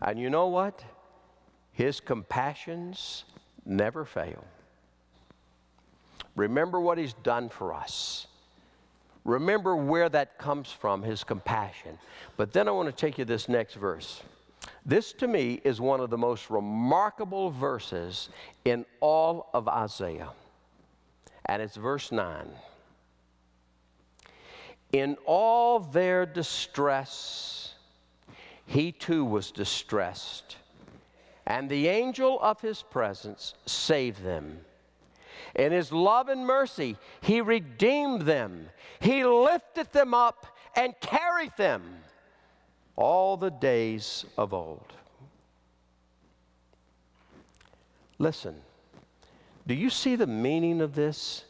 And 0.00 0.18
you 0.18 0.30
know 0.30 0.48
what? 0.48 0.82
His 1.72 2.00
compassions 2.00 3.24
never 3.64 4.04
fail. 4.04 4.44
Remember 6.36 6.80
what 6.80 6.98
He's 6.98 7.14
done 7.14 7.48
for 7.48 7.74
us. 7.74 8.26
Remember 9.24 9.76
where 9.76 10.08
that 10.08 10.38
comes 10.38 10.72
from, 10.72 11.02
His 11.02 11.24
compassion. 11.24 11.98
But 12.36 12.52
then 12.52 12.68
I 12.68 12.72
want 12.72 12.88
to 12.88 12.92
take 12.94 13.18
you 13.18 13.24
this 13.24 13.48
next 13.48 13.74
verse. 13.74 14.22
This 14.84 15.12
to 15.14 15.28
me 15.28 15.60
is 15.64 15.80
one 15.80 16.00
of 16.00 16.10
the 16.10 16.18
most 16.18 16.50
remarkable 16.50 17.50
verses 17.50 18.28
in 18.64 18.84
all 19.00 19.48
of 19.54 19.68
Isaiah. 19.68 20.30
And 21.46 21.62
it's 21.62 21.76
verse 21.76 22.10
9. 22.12 22.48
In 24.92 25.16
all 25.24 25.80
their 25.80 26.26
distress, 26.26 27.74
he 28.66 28.92
too 28.92 29.24
was 29.24 29.50
distressed, 29.50 30.56
and 31.46 31.68
the 31.68 31.88
angel 31.88 32.38
of 32.40 32.60
his 32.60 32.82
presence 32.82 33.54
saved 33.66 34.22
them. 34.22 34.60
In 35.54 35.72
his 35.72 35.92
love 35.92 36.28
and 36.28 36.46
mercy, 36.46 36.96
he 37.20 37.40
redeemed 37.40 38.22
them. 38.22 38.68
He 39.00 39.24
lifted 39.24 39.92
them 39.92 40.14
up 40.14 40.46
and 40.74 40.94
carried 41.00 41.52
them 41.56 41.82
all 42.96 43.36
the 43.36 43.50
days 43.50 44.24
of 44.38 44.54
old. 44.54 44.92
Listen, 48.18 48.54
do 49.66 49.74
you 49.74 49.90
see 49.90 50.16
the 50.16 50.26
meaning 50.26 50.80
of 50.80 50.94
this? 50.94 51.44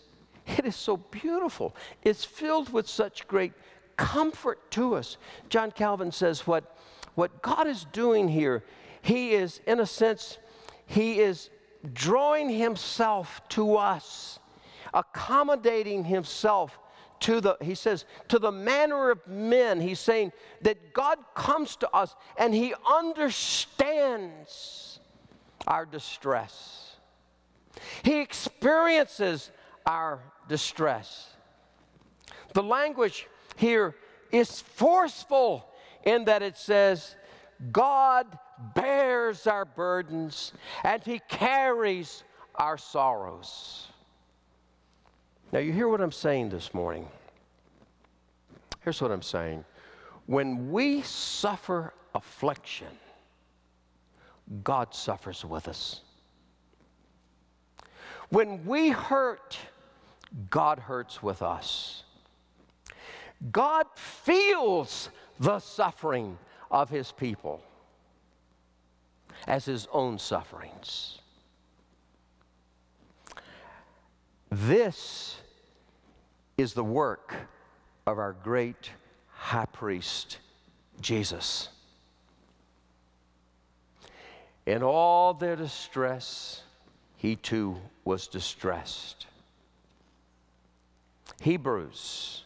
It 0.46 0.64
is 0.64 0.76
so 0.76 0.96
beautiful. 0.96 1.74
It's 2.02 2.24
filled 2.24 2.72
with 2.72 2.88
such 2.88 3.28
great 3.28 3.52
comfort 3.96 4.70
to 4.72 4.94
us. 4.94 5.16
John 5.48 5.70
Calvin 5.70 6.10
says 6.10 6.46
what, 6.46 6.76
what 7.14 7.42
God 7.42 7.66
is 7.66 7.86
doing 7.92 8.28
here, 8.28 8.64
he 9.02 9.32
is, 9.32 9.60
in 9.66 9.80
a 9.80 9.86
sense, 9.86 10.38
he 10.86 11.20
is 11.20 11.50
drawing 11.92 12.50
himself 12.50 13.40
to 13.50 13.76
us, 13.76 14.38
accommodating 14.94 16.04
himself 16.04 16.78
to 17.20 17.40
the, 17.40 17.56
he 17.60 17.74
says, 17.74 18.04
to 18.28 18.38
the 18.38 18.52
manner 18.52 19.10
of 19.10 19.26
men. 19.26 19.80
He's 19.80 20.00
saying 20.00 20.32
that 20.62 20.92
God 20.92 21.18
comes 21.34 21.76
to 21.76 21.90
us 21.90 22.14
and 22.36 22.54
he 22.54 22.74
understands 22.86 25.00
our 25.66 25.86
distress. 25.86 26.96
He 28.02 28.20
experiences 28.20 29.50
our 29.86 30.20
distress. 30.48 31.28
The 32.54 32.62
language 32.62 33.28
here 33.56 33.94
is 34.30 34.60
forceful 34.60 35.66
in 36.04 36.24
that 36.24 36.42
it 36.42 36.56
says, 36.56 37.14
God 37.70 38.26
bears 38.74 39.46
our 39.46 39.64
burdens 39.64 40.52
and 40.84 41.02
He 41.02 41.20
carries 41.28 42.24
our 42.54 42.78
sorrows. 42.78 43.88
Now, 45.52 45.58
you 45.58 45.72
hear 45.72 45.88
what 45.88 46.00
I'm 46.00 46.12
saying 46.12 46.48
this 46.48 46.72
morning. 46.72 47.06
Here's 48.80 49.00
what 49.00 49.10
I'm 49.10 49.22
saying. 49.22 49.64
When 50.26 50.70
we 50.70 51.02
suffer 51.02 51.92
affliction, 52.14 52.88
God 54.64 54.94
suffers 54.94 55.44
with 55.44 55.68
us. 55.68 56.00
When 58.30 58.64
we 58.64 58.88
hurt, 58.88 59.58
God 60.48 60.78
hurts 60.78 61.22
with 61.22 61.42
us. 61.42 62.04
God 63.50 63.86
feels 63.94 65.10
the 65.38 65.58
suffering 65.58 66.38
of 66.70 66.88
his 66.88 67.12
people 67.12 67.62
as 69.46 69.64
his 69.64 69.86
own 69.92 70.18
sufferings. 70.18 71.18
This 74.50 75.36
is 76.58 76.74
the 76.74 76.84
work 76.84 77.34
of 78.06 78.18
our 78.18 78.34
great 78.44 78.90
high 79.28 79.66
priest, 79.66 80.38
Jesus. 81.00 81.68
In 84.66 84.82
all 84.82 85.34
their 85.34 85.56
distress, 85.56 86.62
he 87.16 87.36
too 87.36 87.76
was 88.04 88.28
distressed. 88.28 89.26
Hebrews, 91.40 92.44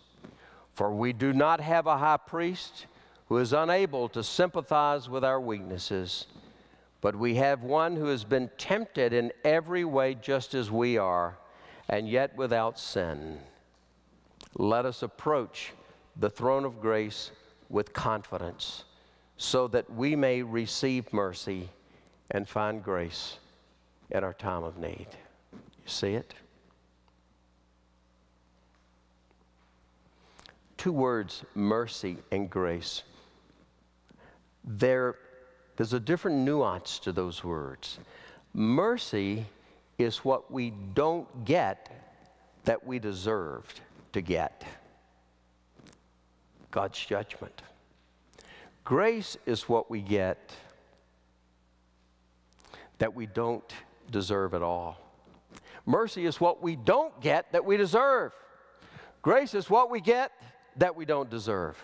for 0.75 0.95
we 0.95 1.13
do 1.13 1.33
not 1.33 1.61
have 1.61 1.87
a 1.87 1.99
high 1.99 2.17
priest 2.17 2.87
who 3.29 3.39
is 3.39 3.53
unable 3.53 4.09
to 4.11 4.23
sympathize 4.23 5.09
with 5.09 5.25
our 5.25 5.41
weaknesses, 5.41 6.27
but 7.01 7.15
we 7.17 7.35
have 7.37 7.63
one 7.63 7.97
who 7.97 8.07
has 8.07 8.25
been 8.25 8.51
tempted 8.59 9.13
in 9.13 9.33
every 9.45 9.85
way 9.85 10.15
just 10.15 10.55
as 10.55 10.71
we 10.71 10.99
are, 10.99 11.39
and 11.89 12.09
yet 12.09 12.37
without 12.37 12.79
sin. 12.79 13.39
Let 14.55 14.87
us 14.87 15.03
approach 15.03 15.73
the 16.19 16.31
throne 16.31 16.65
of 16.65 16.81
grace 16.81 17.31
with 17.69 17.93
confidence 17.93 18.85
so 19.37 19.69
that 19.69 19.91
we 19.93 20.17
may 20.17 20.43
receive 20.43 21.13
mercy 21.13 21.69
and 22.31 22.49
find 22.49 22.83
grace 22.83 23.39
in 24.11 24.25
our 24.25 24.33
time 24.33 24.65
of 24.65 24.79
need. 24.79 25.09
You 25.53 25.59
see 25.87 26.15
it? 26.15 26.35
Two 30.77 30.93
words 30.93 31.45
mercy 31.55 32.17
and 32.31 32.49
grace. 32.49 33.03
There, 34.65 35.17
there's 35.77 35.93
a 35.93 36.01
different 36.01 36.39
nuance 36.39 36.99
to 37.01 37.13
those 37.13 37.45
words. 37.45 37.99
Mercy 38.55 39.47
is 39.99 40.19
what 40.19 40.51
we 40.51 40.71
don't 40.95 41.45
get 41.45 41.91
that 42.65 42.87
we 42.87 42.99
deserved 42.99 43.81
to 44.13 44.21
get 44.21 44.65
God's 46.71 46.99
judgment. 46.99 47.63
Grace 48.85 49.37
is 49.47 49.69
what 49.69 49.91
we 49.91 50.01
get 50.01 50.53
that 52.99 53.15
we 53.15 53.27
don't 53.27 53.73
deserve 54.11 54.55
at 54.55 54.63
all. 54.63 54.99
Mercy 55.85 56.27
is 56.27 56.41
what 56.41 56.63
we 56.63 56.77
don't 56.77 57.19
get 57.21 57.53
that 57.53 57.65
we 57.65 57.77
deserve. 57.77 58.33
Grace 59.23 59.55
is 59.55 59.69
what 59.69 59.91
we 59.91 60.01
get 60.01 60.33
that 60.77 60.97
we 60.97 61.05
don't 61.05 61.31
deserve. 61.31 61.77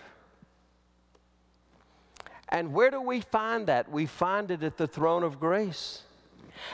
And 2.53 2.71
where 2.71 2.91
do 2.91 3.01
we 3.01 3.19
find 3.19 3.67
that? 3.67 3.91
We 3.91 4.05
find 4.05 4.51
it 4.51 4.61
at 4.61 4.77
the 4.77 4.87
throne 4.87 5.23
of 5.23 5.39
grace. 5.39 6.03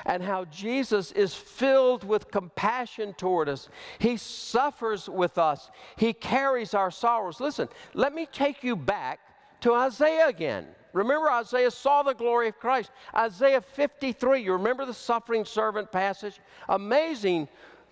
And 0.05 0.21
how 0.21 0.43
Jesus 0.45 1.13
is 1.13 1.33
filled 1.33 2.03
with 2.03 2.29
compassion 2.29 3.13
toward 3.13 3.47
us. 3.47 3.69
He 3.97 4.17
suffers 4.17 5.07
with 5.07 5.37
us. 5.37 5.71
He 5.95 6.11
carries 6.13 6.73
our 6.73 6.91
sorrows. 6.91 7.39
Listen, 7.39 7.69
let 7.93 8.13
me 8.13 8.27
take 8.31 8.61
you 8.61 8.75
back 8.75 9.21
to 9.61 9.73
Isaiah 9.73 10.27
again. 10.27 10.67
Remember, 10.91 11.31
Isaiah 11.31 11.71
saw 11.71 12.03
the 12.03 12.13
glory 12.13 12.49
of 12.49 12.59
Christ. 12.59 12.91
Isaiah 13.15 13.61
53, 13.61 14.41
you 14.41 14.53
remember 14.53 14.85
the 14.85 14.93
suffering 14.93 15.45
servant 15.45 15.91
passage? 15.91 16.39
Amazing. 16.67 17.47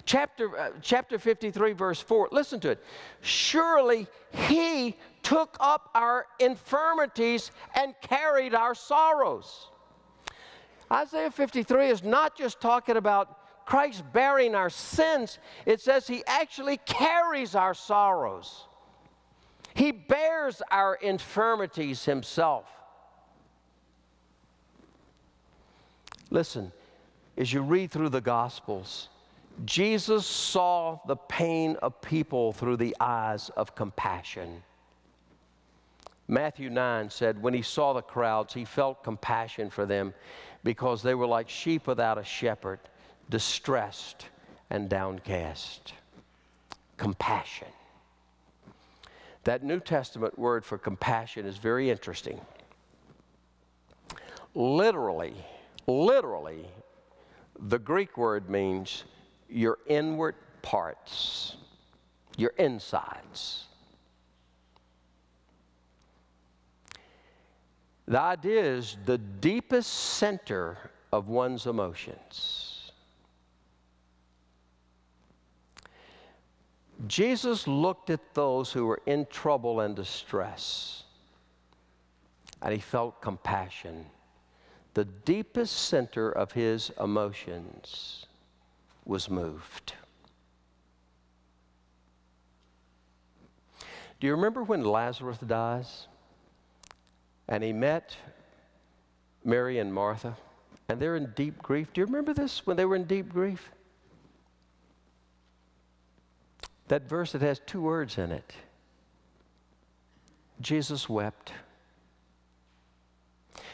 Chapter, 0.07 0.57
uh, 0.57 0.69
chapter 0.81 1.19
53, 1.19 1.73
verse 1.73 1.99
4. 2.01 2.29
Listen 2.31 2.61
to 2.61 2.69
it. 2.69 2.83
Surely 3.19 4.07
he 4.31 4.95
took 5.21 5.57
up 5.59 5.89
our 5.93 6.25
infirmities 6.39 7.51
and 7.75 7.93
carried 8.01 8.55
our 8.55 8.73
sorrows. 8.73 9.67
Isaiah 10.89 11.29
53 11.29 11.89
is 11.89 12.03
not 12.03 12.37
just 12.37 12.61
talking 12.61 12.95
about 12.95 13.65
Christ 13.65 14.01
bearing 14.13 14.55
our 14.55 14.69
sins, 14.69 15.39
it 15.65 15.81
says 15.81 16.07
he 16.07 16.23
actually 16.25 16.77
carries 16.85 17.53
our 17.53 17.73
sorrows. 17.73 18.63
He 19.73 19.91
bears 19.91 20.61
our 20.71 20.95
infirmities 20.95 22.05
himself. 22.05 22.65
Listen, 26.29 26.71
as 27.37 27.51
you 27.51 27.61
read 27.61 27.91
through 27.91 28.07
the 28.07 28.21
Gospels, 28.21 29.09
Jesus 29.65 30.25
saw 30.25 30.99
the 31.07 31.15
pain 31.15 31.75
of 31.81 31.99
people 32.01 32.53
through 32.53 32.77
the 32.77 32.95
eyes 32.99 33.49
of 33.49 33.75
compassion. 33.75 34.63
Matthew 36.27 36.69
9 36.69 37.09
said, 37.09 37.41
when 37.41 37.53
he 37.53 37.61
saw 37.61 37.93
the 37.93 38.01
crowds, 38.01 38.53
he 38.53 38.65
felt 38.65 39.03
compassion 39.03 39.69
for 39.69 39.85
them 39.85 40.13
because 40.63 41.01
they 41.01 41.15
were 41.15 41.25
like 41.25 41.49
sheep 41.49 41.87
without 41.87 42.17
a 42.17 42.23
shepherd, 42.23 42.79
distressed 43.29 44.27
and 44.69 44.89
downcast. 44.89 45.93
Compassion. 46.97 47.67
That 49.45 49.63
New 49.63 49.79
Testament 49.79 50.37
word 50.37 50.65
for 50.65 50.77
compassion 50.77 51.45
is 51.45 51.57
very 51.57 51.89
interesting. 51.89 52.41
Literally, 54.53 55.35
literally, 55.87 56.67
the 57.57 57.79
Greek 57.79 58.17
word 58.17 58.49
means 58.49 59.05
your 59.49 59.77
inward 59.87 60.35
parts, 60.61 61.55
your 62.37 62.53
insides. 62.57 63.65
The 68.07 68.19
idea 68.19 68.61
is 68.61 68.97
the 69.05 69.17
deepest 69.17 69.91
center 69.91 70.91
of 71.11 71.27
one's 71.27 71.65
emotions. 71.65 72.91
Jesus 77.05 77.67
looked 77.67 78.09
at 78.09 78.33
those 78.33 78.71
who 78.71 78.85
were 78.85 79.01
in 79.05 79.25
trouble 79.27 79.81
and 79.81 79.95
distress, 79.95 81.03
and 82.61 82.73
he 82.73 82.79
felt 82.79 83.21
compassion 83.21 84.05
the 84.97 85.05
deepest 85.05 85.75
center 85.75 86.31
of 86.31 86.53
his 86.53 86.91
emotions 86.99 88.26
was 89.07 89.29
moved. 89.29 89.93
Do 94.19 94.27
you 94.27 94.33
remember 94.33 94.63
when 94.63 94.83
Lazarus 94.83 95.37
dies? 95.37 96.07
And 97.47 97.63
he 97.63 97.71
met 97.71 98.15
Mary 99.45 99.79
and 99.79 99.93
Martha, 99.93 100.35
and 100.89 100.99
they're 100.99 101.15
in 101.15 101.31
deep 101.35 101.61
grief. 101.61 101.93
Do 101.93 102.01
you 102.01 102.05
remember 102.05 102.33
this 102.33 102.65
when 102.65 102.75
they 102.75 102.83
were 102.83 102.95
in 102.95 103.05
deep 103.05 103.31
grief? 103.31 103.71
That 106.89 107.07
verse 107.07 107.31
that 107.31 107.41
has 107.41 107.61
two 107.65 107.81
words 107.81 108.17
in 108.17 108.31
it. 108.31 108.53
Jesus 110.59 111.07
wept. 111.07 111.53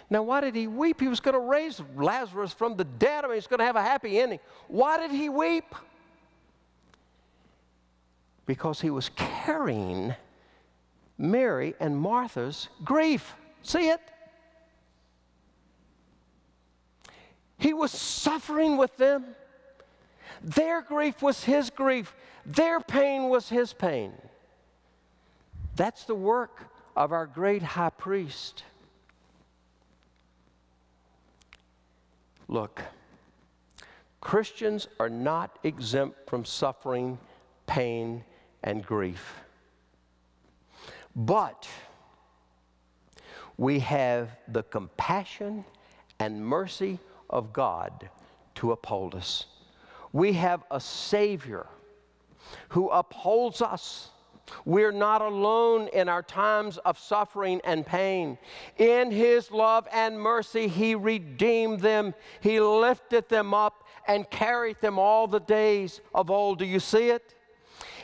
Now, 0.09 0.23
why 0.23 0.41
did 0.41 0.55
he 0.55 0.67
weep? 0.67 0.99
He 0.99 1.07
was 1.07 1.19
going 1.19 1.33
to 1.33 1.39
raise 1.39 1.81
Lazarus 1.95 2.53
from 2.53 2.75
the 2.75 2.83
dead. 2.83 3.25
I 3.25 3.27
mean, 3.27 3.35
he's 3.35 3.47
going 3.47 3.59
to 3.59 3.65
have 3.65 3.75
a 3.75 3.81
happy 3.81 4.19
ending. 4.19 4.39
Why 4.67 4.97
did 4.97 5.11
he 5.11 5.29
weep? 5.29 5.75
Because 8.45 8.81
he 8.81 8.89
was 8.89 9.09
carrying 9.15 10.15
Mary 11.17 11.73
and 11.79 11.97
Martha's 11.97 12.69
grief. 12.83 13.35
See 13.61 13.89
it? 13.89 14.01
He 17.57 17.73
was 17.73 17.91
suffering 17.91 18.77
with 18.77 18.97
them. 18.97 19.23
Their 20.43 20.81
grief 20.81 21.21
was 21.21 21.45
his 21.45 21.69
grief, 21.69 22.13
their 22.45 22.81
pain 22.81 23.29
was 23.29 23.47
his 23.47 23.71
pain. 23.71 24.11
That's 25.75 26.03
the 26.03 26.15
work 26.15 26.67
of 26.95 27.13
our 27.13 27.25
great 27.25 27.63
high 27.63 27.89
priest. 27.89 28.63
Look, 32.47 32.81
Christians 34.21 34.87
are 34.99 35.09
not 35.09 35.59
exempt 35.63 36.29
from 36.29 36.45
suffering, 36.45 37.17
pain, 37.67 38.23
and 38.63 38.85
grief. 38.85 39.35
But 41.15 41.67
we 43.57 43.79
have 43.79 44.29
the 44.47 44.63
compassion 44.63 45.65
and 46.19 46.45
mercy 46.45 46.99
of 47.29 47.53
God 47.53 48.09
to 48.55 48.71
uphold 48.71 49.15
us. 49.15 49.45
We 50.11 50.33
have 50.33 50.63
a 50.71 50.79
Savior 50.79 51.67
who 52.69 52.89
upholds 52.89 53.61
us 53.61 54.09
we're 54.65 54.91
not 54.91 55.21
alone 55.21 55.87
in 55.93 56.09
our 56.09 56.23
times 56.23 56.77
of 56.79 56.99
suffering 56.99 57.61
and 57.63 57.85
pain. 57.85 58.37
In 58.77 59.11
His 59.11 59.51
love 59.51 59.87
and 59.91 60.19
mercy, 60.19 60.67
He 60.67 60.95
redeemed 60.95 61.79
them, 61.79 62.13
He 62.41 62.59
lifted 62.59 63.29
them 63.29 63.53
up, 63.53 63.85
and 64.07 64.29
carried 64.29 64.81
them 64.81 64.99
all 64.99 65.27
the 65.27 65.39
days 65.39 66.01
of 66.13 66.29
old. 66.29 66.59
Do 66.59 66.65
you 66.65 66.79
see 66.79 67.09
it? 67.09 67.35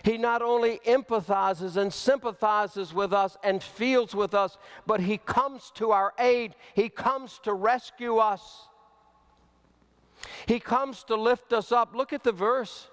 He 0.04 0.18
not 0.18 0.42
only 0.42 0.80
empathizes 0.86 1.76
and 1.76 1.94
sympathizes 1.94 2.94
with 2.94 3.12
us 3.12 3.38
and 3.44 3.62
feels 3.62 4.16
with 4.16 4.34
us, 4.34 4.58
but 4.88 5.02
He 5.02 5.18
comes 5.18 5.72
to 5.76 5.92
our 5.92 6.14
aid. 6.18 6.56
He 6.74 6.90
comes 6.90 7.40
to 7.44 7.54
rescue 7.54 8.18
us. 8.18 8.68
He 10.48 10.60
comes 10.60 11.04
to 11.06 11.16
lift 11.16 11.54
us 11.54 11.72
up. 11.72 11.94
Look 11.94 12.14
at 12.14 12.24
the 12.24 12.32
verse. 12.32 12.88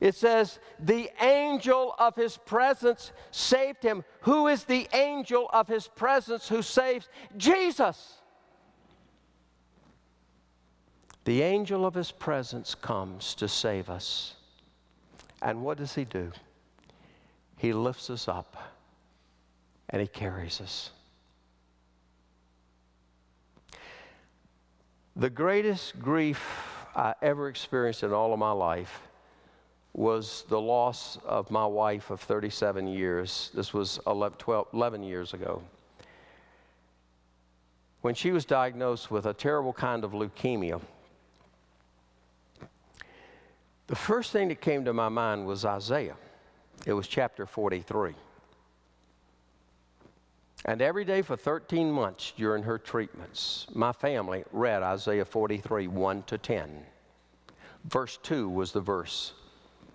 It 0.00 0.14
says, 0.14 0.58
the 0.78 1.10
angel 1.20 1.94
of 1.98 2.16
his 2.16 2.38
presence 2.38 3.12
saved 3.30 3.82
him. 3.82 4.02
Who 4.22 4.48
is 4.48 4.64
the 4.64 4.88
angel 4.94 5.48
of 5.52 5.68
his 5.68 5.86
presence 5.86 6.48
who 6.48 6.62
saves? 6.62 7.08
Jesus. 7.36 8.14
The 11.24 11.42
angel 11.42 11.84
of 11.84 11.92
his 11.92 12.10
presence 12.10 12.74
comes 12.74 13.34
to 13.36 13.46
save 13.46 13.90
us. 13.90 14.36
And 15.42 15.62
what 15.62 15.76
does 15.76 15.94
he 15.94 16.06
do? 16.06 16.32
He 17.58 17.74
lifts 17.74 18.08
us 18.08 18.26
up 18.26 18.56
and 19.90 20.00
he 20.00 20.08
carries 20.08 20.62
us. 20.62 20.90
The 25.14 25.28
greatest 25.28 25.98
grief 26.00 26.42
I 26.96 27.14
ever 27.20 27.48
experienced 27.48 28.02
in 28.02 28.14
all 28.14 28.32
of 28.32 28.38
my 28.38 28.52
life 28.52 29.02
was 30.00 30.44
the 30.48 30.58
loss 30.58 31.18
of 31.26 31.50
my 31.50 31.66
wife 31.66 32.08
of 32.08 32.22
37 32.22 32.86
years. 32.88 33.50
This 33.52 33.74
was 33.74 34.00
11, 34.06 34.38
12, 34.38 34.68
11 34.72 35.02
years 35.02 35.34
ago. 35.34 35.62
When 38.00 38.14
she 38.14 38.30
was 38.30 38.46
diagnosed 38.46 39.10
with 39.10 39.26
a 39.26 39.34
terrible 39.34 39.74
kind 39.74 40.02
of 40.02 40.12
leukemia, 40.12 40.80
the 43.88 43.94
first 43.94 44.32
thing 44.32 44.48
that 44.48 44.62
came 44.62 44.86
to 44.86 44.94
my 44.94 45.10
mind 45.10 45.46
was 45.46 45.66
Isaiah. 45.66 46.16
It 46.86 46.94
was 46.94 47.06
chapter 47.06 47.44
43. 47.44 48.14
And 50.64 50.80
every 50.80 51.04
day 51.04 51.20
for 51.20 51.36
13 51.36 51.92
months 51.92 52.32
during 52.38 52.62
her 52.62 52.78
treatments, 52.78 53.66
my 53.74 53.92
family 53.92 54.44
read 54.50 54.82
Isaiah 54.82 55.26
43, 55.26 55.88
1 55.88 56.22
to 56.22 56.38
10. 56.38 56.86
Verse 57.84 58.18
2 58.22 58.48
was 58.48 58.72
the 58.72 58.80
verse 58.80 59.34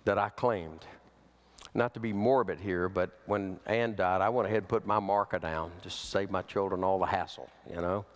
that 0.06 0.18
I 0.18 0.30
claimed. 0.30 0.86
Not 1.74 1.92
to 1.94 2.00
be 2.00 2.12
morbid 2.12 2.58
here, 2.58 2.88
but 2.88 3.10
when 3.26 3.60
Ann 3.66 3.96
died, 3.96 4.22
I 4.22 4.30
went 4.30 4.46
ahead 4.46 4.58
and 4.58 4.68
put 4.68 4.86
my 4.86 4.98
marker 4.98 5.38
down 5.38 5.72
just 5.82 6.10
save 6.10 6.30
my 6.30 6.42
children 6.42 6.82
all 6.82 6.98
the 6.98 7.06
hassle, 7.06 7.50
you 7.68 7.76
know. 7.76 8.06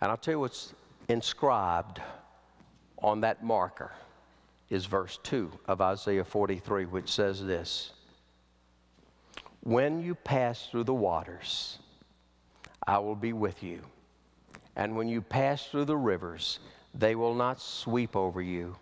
And 0.00 0.10
I'll 0.10 0.16
tell 0.16 0.32
you 0.32 0.40
what's 0.40 0.74
inscribed 1.08 2.00
on 2.98 3.20
that 3.20 3.44
marker 3.44 3.92
is 4.68 4.86
verse 4.86 5.18
2 5.22 5.52
of 5.68 5.80
Isaiah 5.80 6.24
43, 6.24 6.86
which 6.86 7.12
says 7.12 7.44
this 7.44 7.92
When 9.62 10.02
you 10.02 10.14
pass 10.14 10.66
through 10.66 10.84
the 10.84 10.94
waters, 10.94 11.78
I 12.86 12.98
will 12.98 13.14
be 13.14 13.32
with 13.32 13.62
you. 13.62 13.82
And 14.74 14.96
when 14.96 15.08
you 15.08 15.22
pass 15.22 15.66
through 15.66 15.84
the 15.84 15.96
rivers, 15.96 16.58
they 16.94 17.14
will 17.14 17.34
not 17.34 17.60
sweep 17.60 18.16
over 18.16 18.42
you. 18.42 18.76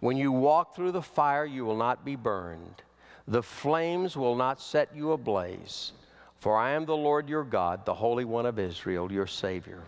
When 0.00 0.16
you 0.16 0.32
walk 0.32 0.74
through 0.74 0.92
the 0.92 1.02
fire, 1.02 1.44
you 1.44 1.64
will 1.64 1.76
not 1.76 2.04
be 2.04 2.16
burned. 2.16 2.82
The 3.28 3.42
flames 3.42 4.16
will 4.16 4.34
not 4.34 4.60
set 4.60 4.94
you 4.94 5.12
ablaze. 5.12 5.92
For 6.40 6.56
I 6.56 6.70
am 6.70 6.86
the 6.86 6.96
Lord 6.96 7.28
your 7.28 7.44
God, 7.44 7.84
the 7.84 7.94
Holy 7.94 8.24
One 8.24 8.46
of 8.46 8.58
Israel, 8.58 9.12
your 9.12 9.26
Savior. 9.26 9.82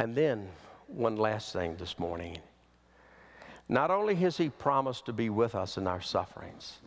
And 0.00 0.16
then, 0.16 0.48
one 0.88 1.16
last 1.16 1.52
thing 1.52 1.76
this 1.76 1.98
morning. 1.98 2.38
Not 3.68 3.92
only 3.92 4.16
has 4.16 4.36
He 4.36 4.48
promised 4.48 5.06
to 5.06 5.12
be 5.12 5.30
with 5.30 5.54
us 5.54 5.76
in 5.76 5.86
our 5.86 6.00
sufferings, 6.00 6.78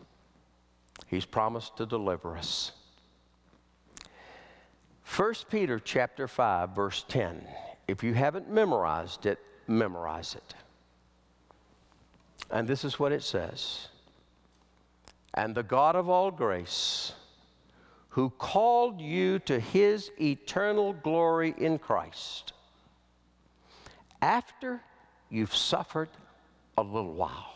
He's 1.06 1.24
promised 1.24 1.78
to 1.78 1.86
deliver 1.86 2.36
us. 2.36 2.72
1 5.16 5.34
Peter 5.50 5.78
chapter 5.78 6.28
5 6.28 6.70
verse 6.70 7.04
10. 7.08 7.46
If 7.88 8.02
you 8.02 8.12
haven't 8.12 8.50
memorized 8.50 9.24
it, 9.26 9.38
memorize 9.66 10.34
it. 10.34 10.54
And 12.50 12.68
this 12.68 12.84
is 12.84 12.98
what 12.98 13.12
it 13.12 13.22
says 13.22 13.88
And 15.34 15.54
the 15.54 15.62
God 15.62 15.96
of 15.96 16.08
all 16.08 16.30
grace, 16.30 17.12
who 18.10 18.30
called 18.30 19.00
you 19.00 19.38
to 19.40 19.58
his 19.58 20.10
eternal 20.20 20.92
glory 20.92 21.54
in 21.58 21.78
Christ, 21.78 22.52
after 24.22 24.80
you've 25.28 25.54
suffered 25.54 26.08
a 26.78 26.82
little 26.82 27.14
while. 27.14 27.50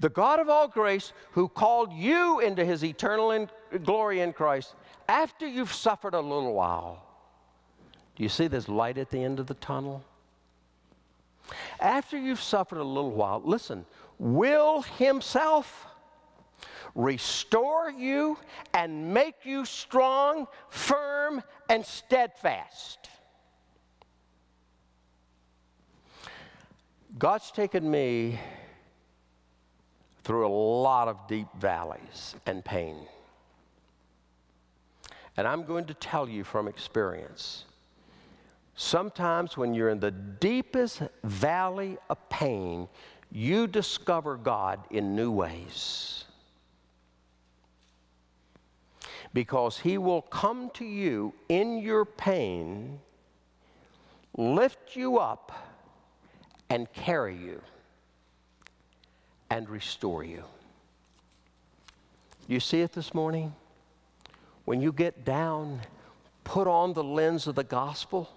The 0.00 0.08
God 0.08 0.40
of 0.40 0.48
all 0.48 0.66
grace, 0.66 1.12
who 1.32 1.46
called 1.48 1.92
you 1.92 2.40
into 2.40 2.64
his 2.64 2.82
eternal 2.82 3.30
in 3.32 3.50
glory 3.84 4.20
in 4.20 4.32
Christ, 4.32 4.74
after 5.08 5.46
you've 5.46 5.72
suffered 5.72 6.14
a 6.14 6.20
little 6.20 6.54
while. 6.54 7.04
Do 8.16 8.22
you 8.22 8.28
see 8.28 8.48
there's 8.48 8.68
light 8.68 8.98
at 8.98 9.10
the 9.10 9.22
end 9.22 9.38
of 9.38 9.46
the 9.46 9.54
tunnel? 9.54 10.02
After 11.78 12.18
you've 12.18 12.40
suffered 12.40 12.78
a 12.78 12.84
little 12.84 13.10
while, 13.10 13.42
listen, 13.44 13.84
will 14.18 14.82
Himself 14.82 15.86
restore 16.94 17.90
you 17.90 18.38
and 18.74 19.12
make 19.14 19.44
you 19.44 19.64
strong, 19.64 20.46
firm, 20.68 21.42
and 21.68 21.84
steadfast. 21.84 23.08
God's 27.18 27.50
taken 27.50 27.90
me 27.90 28.38
through 30.22 30.46
a 30.46 30.54
lot 30.82 31.08
of 31.08 31.26
deep 31.26 31.48
valleys 31.58 32.34
and 32.46 32.64
pain. 32.64 32.96
And 35.36 35.46
I'm 35.46 35.64
going 35.64 35.86
to 35.86 35.94
tell 35.94 36.28
you 36.28 36.44
from 36.44 36.68
experience 36.68 37.64
Sometimes, 38.82 39.58
when 39.58 39.74
you're 39.74 39.90
in 39.90 40.00
the 40.00 40.10
deepest 40.10 41.02
valley 41.22 41.98
of 42.08 42.16
pain, 42.30 42.88
you 43.30 43.66
discover 43.66 44.38
God 44.38 44.80
in 44.90 45.14
new 45.14 45.30
ways. 45.30 46.24
Because 49.34 49.76
He 49.76 49.98
will 49.98 50.22
come 50.22 50.70
to 50.70 50.86
you 50.86 51.34
in 51.50 51.76
your 51.80 52.06
pain, 52.06 53.00
lift 54.34 54.96
you 54.96 55.18
up, 55.18 55.52
and 56.70 56.90
carry 56.94 57.36
you 57.36 57.60
and 59.50 59.68
restore 59.68 60.24
you. 60.24 60.42
You 62.48 62.60
see 62.60 62.80
it 62.80 62.94
this 62.94 63.12
morning? 63.12 63.54
When 64.64 64.80
you 64.80 64.90
get 64.90 65.26
down, 65.26 65.82
put 66.44 66.66
on 66.66 66.94
the 66.94 67.04
lens 67.04 67.46
of 67.46 67.56
the 67.56 67.62
gospel 67.62 68.30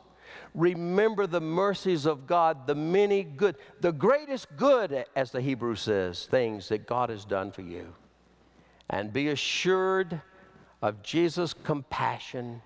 remember 0.54 1.28
the 1.28 1.42
mercies 1.42 2.06
of 2.06 2.28
God, 2.28 2.68
the 2.68 2.76
many 2.76 3.24
good, 3.24 3.56
the 3.82 3.92
greatest 3.92 4.48
good, 4.56 5.06
as 5.16 5.32
the 5.32 5.42
Hebrew 5.42 5.76
says, 5.76 6.26
things 6.26 6.70
that 6.70 6.88
God 6.88 7.10
has 7.10 7.26
done 7.26 7.52
for 7.52 7.62
you. 7.62 7.94
And 8.90 9.14
be 9.14 9.30
assured 9.30 10.22
of 10.82 11.02
Jesus' 11.02 11.54
compassion 11.54 12.62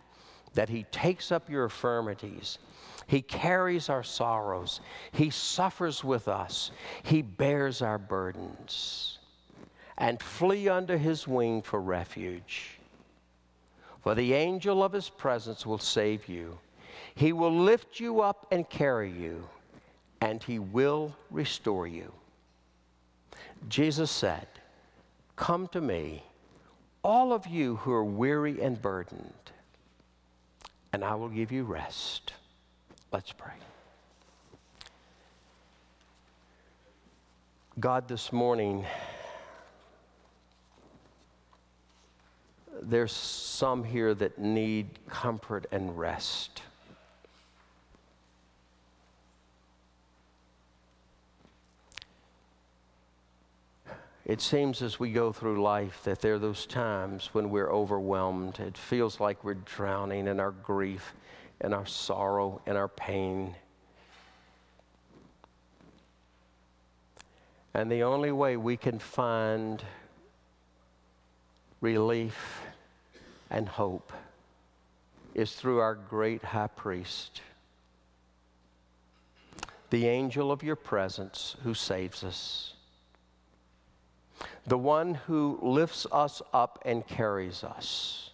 that 0.54 0.70
He 0.70 0.84
takes 0.92 1.32
up 1.32 1.50
your 1.50 1.66
infirmities. 1.66 2.58
He 3.06 3.22
carries 3.22 3.90
our 3.90 4.04
sorrows. 4.04 4.82
He 5.12 5.30
suffers 5.30 6.04
with 6.04 6.28
us. 6.28 6.72
He 7.04 7.22
bears 7.22 7.82
our 7.82 7.98
burdens. 7.98 9.20
And 9.98 10.22
flee 10.22 10.68
under 10.68 10.98
His 10.98 11.28
wing 11.28 11.62
for 11.62 11.80
refuge. 11.80 12.80
For 14.02 14.16
the 14.16 14.34
angel 14.34 14.84
of 14.84 14.94
His 14.94 15.10
presence 15.10 15.66
will 15.66 15.80
save 15.80 16.28
you. 16.28 16.60
He 17.18 17.34
will 17.34 17.52
lift 17.52 18.00
you 18.00 18.22
up 18.22 18.46
and 18.52 18.70
carry 18.70 19.10
you, 19.10 19.50
and 20.22 20.44
He 20.44 20.60
will 20.60 21.16
restore 21.32 21.88
you. 21.88 22.14
Jesus 23.68 24.12
said, 24.12 24.46
Come 25.36 25.68
to 25.70 25.82
me, 25.82 26.22
all 27.04 27.34
of 27.34 27.48
you 27.48 27.78
who 27.78 27.92
are 27.92 28.04
weary 28.04 28.62
and 28.62 28.80
burdened, 28.80 29.34
and 30.94 31.04
I 31.04 31.16
will 31.16 31.30
give 31.30 31.52
you 31.52 31.64
rest. 31.64 32.34
Let's 33.12 33.32
pray. 33.32 33.56
God, 37.80 38.08
this 38.08 38.32
morning, 38.32 38.86
there's 42.80 43.12
some 43.12 43.84
here 43.84 44.14
that 44.14 44.38
need 44.38 45.00
comfort 45.10 45.66
and 45.72 45.98
rest. 45.98 46.62
It 54.28 54.42
seems 54.42 54.82
as 54.82 55.00
we 55.00 55.14
go 55.14 55.32
through 55.32 55.64
life 55.64 56.02
that 56.04 56.20
there 56.20 56.34
are 56.34 56.40
those 56.40 56.66
times 56.66 57.30
when 57.32 57.50
we're 57.50 57.72
overwhelmed. 57.72 58.60
It 58.60 58.78
feels 58.78 59.22
like 59.22 59.42
we're 59.42 59.54
drowning 59.54 60.28
in 60.28 60.42
our 60.42 60.52
grief, 60.52 61.14
in 61.62 61.74
our 61.74 61.86
sorrow, 61.86 62.62
in 62.68 62.76
our 62.76 62.90
pain. 62.90 63.56
And 67.74 67.90
the 67.90 68.04
only 68.04 68.34
way 68.34 68.58
we 68.58 68.76
can 68.76 69.00
find 69.00 69.82
relief 71.80 72.64
and 73.50 73.70
hope 73.70 74.12
is 75.36 75.54
through 75.54 75.80
our 75.80 75.96
great 75.96 76.44
high 76.44 76.68
priest. 76.68 77.42
the 79.90 80.08
angel 80.08 80.52
of 80.52 80.64
your 80.64 80.76
presence 80.76 81.56
who 81.64 81.74
saves 81.74 82.24
us, 82.24 82.74
the 84.68 84.78
one 84.78 85.14
who 85.14 85.58
lifts 85.62 86.06
us 86.12 86.42
up 86.54 86.80
and 86.86 87.08
carries 87.08 87.64
us. 87.64 88.32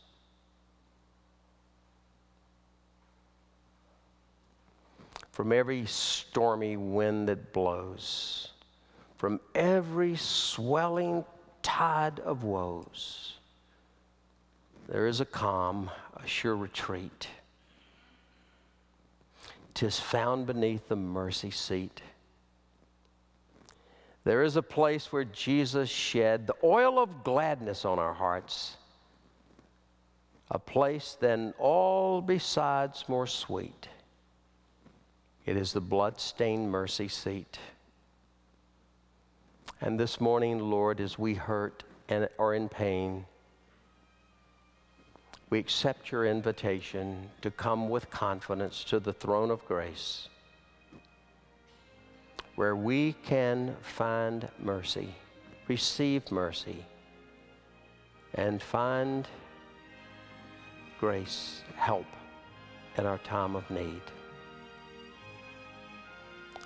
From 5.32 5.52
every 5.52 5.86
stormy 5.86 6.76
wind 6.76 7.28
that 7.28 7.54
blows, 7.54 8.50
from 9.18 9.40
every 9.54 10.16
swelling 10.16 11.24
tide 11.62 12.20
of 12.20 12.44
woes, 12.44 13.34
there 14.88 15.08
is 15.08 15.22
a 15.22 15.26
calm, 15.26 15.92
a 16.16 16.28
sure 16.28 16.56
retreat. 16.56 17.28
Tis 19.76 20.00
found 20.00 20.46
beneath 20.46 20.88
the 20.88 20.96
mercy 20.96 21.52
seat. 21.52 22.02
There 24.26 24.44
is 24.44 24.56
a 24.56 24.62
place 24.62 25.12
where 25.12 25.26
Jesus 25.26 25.90
shed 25.90 26.48
the 26.48 26.56
oil 26.64 26.98
of 26.98 27.24
gladness 27.24 27.84
on 27.84 28.00
our 28.00 28.14
hearts, 28.14 28.78
a 30.50 30.60
place 30.60 31.18
then 31.20 31.54
all 31.60 32.22
besides 32.22 33.04
more 33.10 33.28
sweet. 33.28 33.90
It 35.46 35.58
is 35.58 35.74
the 35.74 35.82
blood-stained 35.82 36.72
mercy 36.72 37.10
seat. 37.10 37.60
And 39.82 40.00
this 40.00 40.22
morning, 40.22 40.60
Lord, 40.60 41.02
as 41.02 41.20
we 41.20 41.34
hurt 41.34 41.84
and 42.08 42.30
are 42.40 42.54
in 42.54 42.70
pain, 42.70 43.26
we 45.50 45.60
accept 45.60 46.14
your 46.14 46.26
invitation 46.26 47.30
to 47.42 47.52
come 47.52 47.90
with 47.90 48.10
confidence 48.10 48.86
to 48.86 49.02
the 49.02 49.12
throne 49.12 49.52
of 49.52 49.66
grace 49.66 50.30
where 52.56 52.76
we 52.76 53.14
can 53.24 53.76
find 53.82 54.48
mercy, 54.60 55.14
receive 55.68 56.32
mercy, 56.32 56.86
and 58.36 58.62
find 58.62 59.28
grace, 61.00 61.62
help 61.76 62.06
in 62.98 63.06
our 63.06 63.18
time 63.20 63.56
of 63.56 63.70
need. 63.70 64.02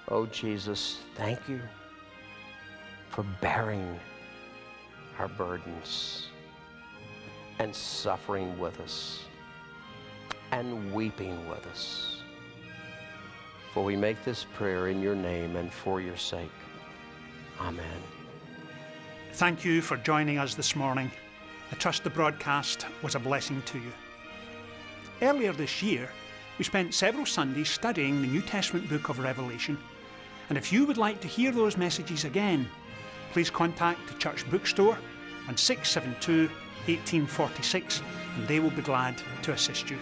Oh, 0.10 0.26
Jesus, 0.28 1.00
thank 1.16 1.40
you 1.50 1.62
for 3.10 3.24
bearing 3.42 4.00
our 5.20 5.28
burdens 5.28 6.28
and 7.60 7.76
suffering 7.76 8.58
with 8.60 8.80
us 8.80 9.26
and 10.52 10.94
weeping 10.94 11.50
with 11.50 11.66
us. 11.68 12.17
For 13.78 13.84
we 13.84 13.96
make 13.96 14.26
this 14.26 14.44
prayer 14.56 14.88
in 14.88 15.04
your 15.04 15.14
name 15.14 15.56
and 15.56 15.72
for 15.72 16.02
your 16.02 16.18
sake. 16.18 16.50
Amen. 17.62 18.02
Thank 19.34 19.64
you 19.64 19.84
for 19.84 19.98
joining 19.98 20.40
us 20.40 20.56
this 20.56 20.76
morning. 20.76 21.12
I 21.72 21.76
trust 21.76 22.04
the 22.04 22.10
broadcast 22.10 22.88
was 23.04 23.14
a 23.14 23.20
blessing 23.20 23.62
to 23.68 23.78
you. 23.78 23.92
Earlier 25.22 25.54
this 25.54 25.84
year, 25.84 26.10
we 26.58 26.66
spent 26.66 26.96
several 26.96 27.28
Sundays 27.28 27.70
studying 27.70 28.20
the 28.20 28.28
New 28.28 28.42
Testament 28.42 28.90
book 28.90 29.10
of 29.10 29.20
Revelation. 29.20 29.78
And 30.50 30.58
if 30.58 30.74
you 30.74 30.88
would 30.88 30.98
like 30.98 31.22
to 31.22 31.28
hear 31.28 31.52
those 31.52 31.78
messages 31.78 32.24
again, 32.26 32.68
please 33.32 33.52
contact 33.52 34.08
the 34.08 34.16
church 34.16 34.50
bookstore 34.50 34.98
on 35.48 35.56
672 35.56 36.48
1846 36.88 38.02
and 38.38 38.48
they 38.48 38.60
will 38.60 38.72
be 38.72 38.82
glad 38.82 39.22
to 39.44 39.52
assist 39.52 39.92
you. 39.92 40.00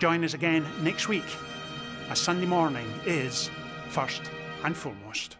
Join 0.00 0.22
us 0.22 0.34
again 0.34 0.66
next 0.82 1.08
week, 1.08 1.24
as 2.10 2.18
Sunday 2.18 2.46
morning 2.46 2.86
is 3.04 3.50
first 3.88 4.22
and 4.64 4.76
foremost. 4.76 5.36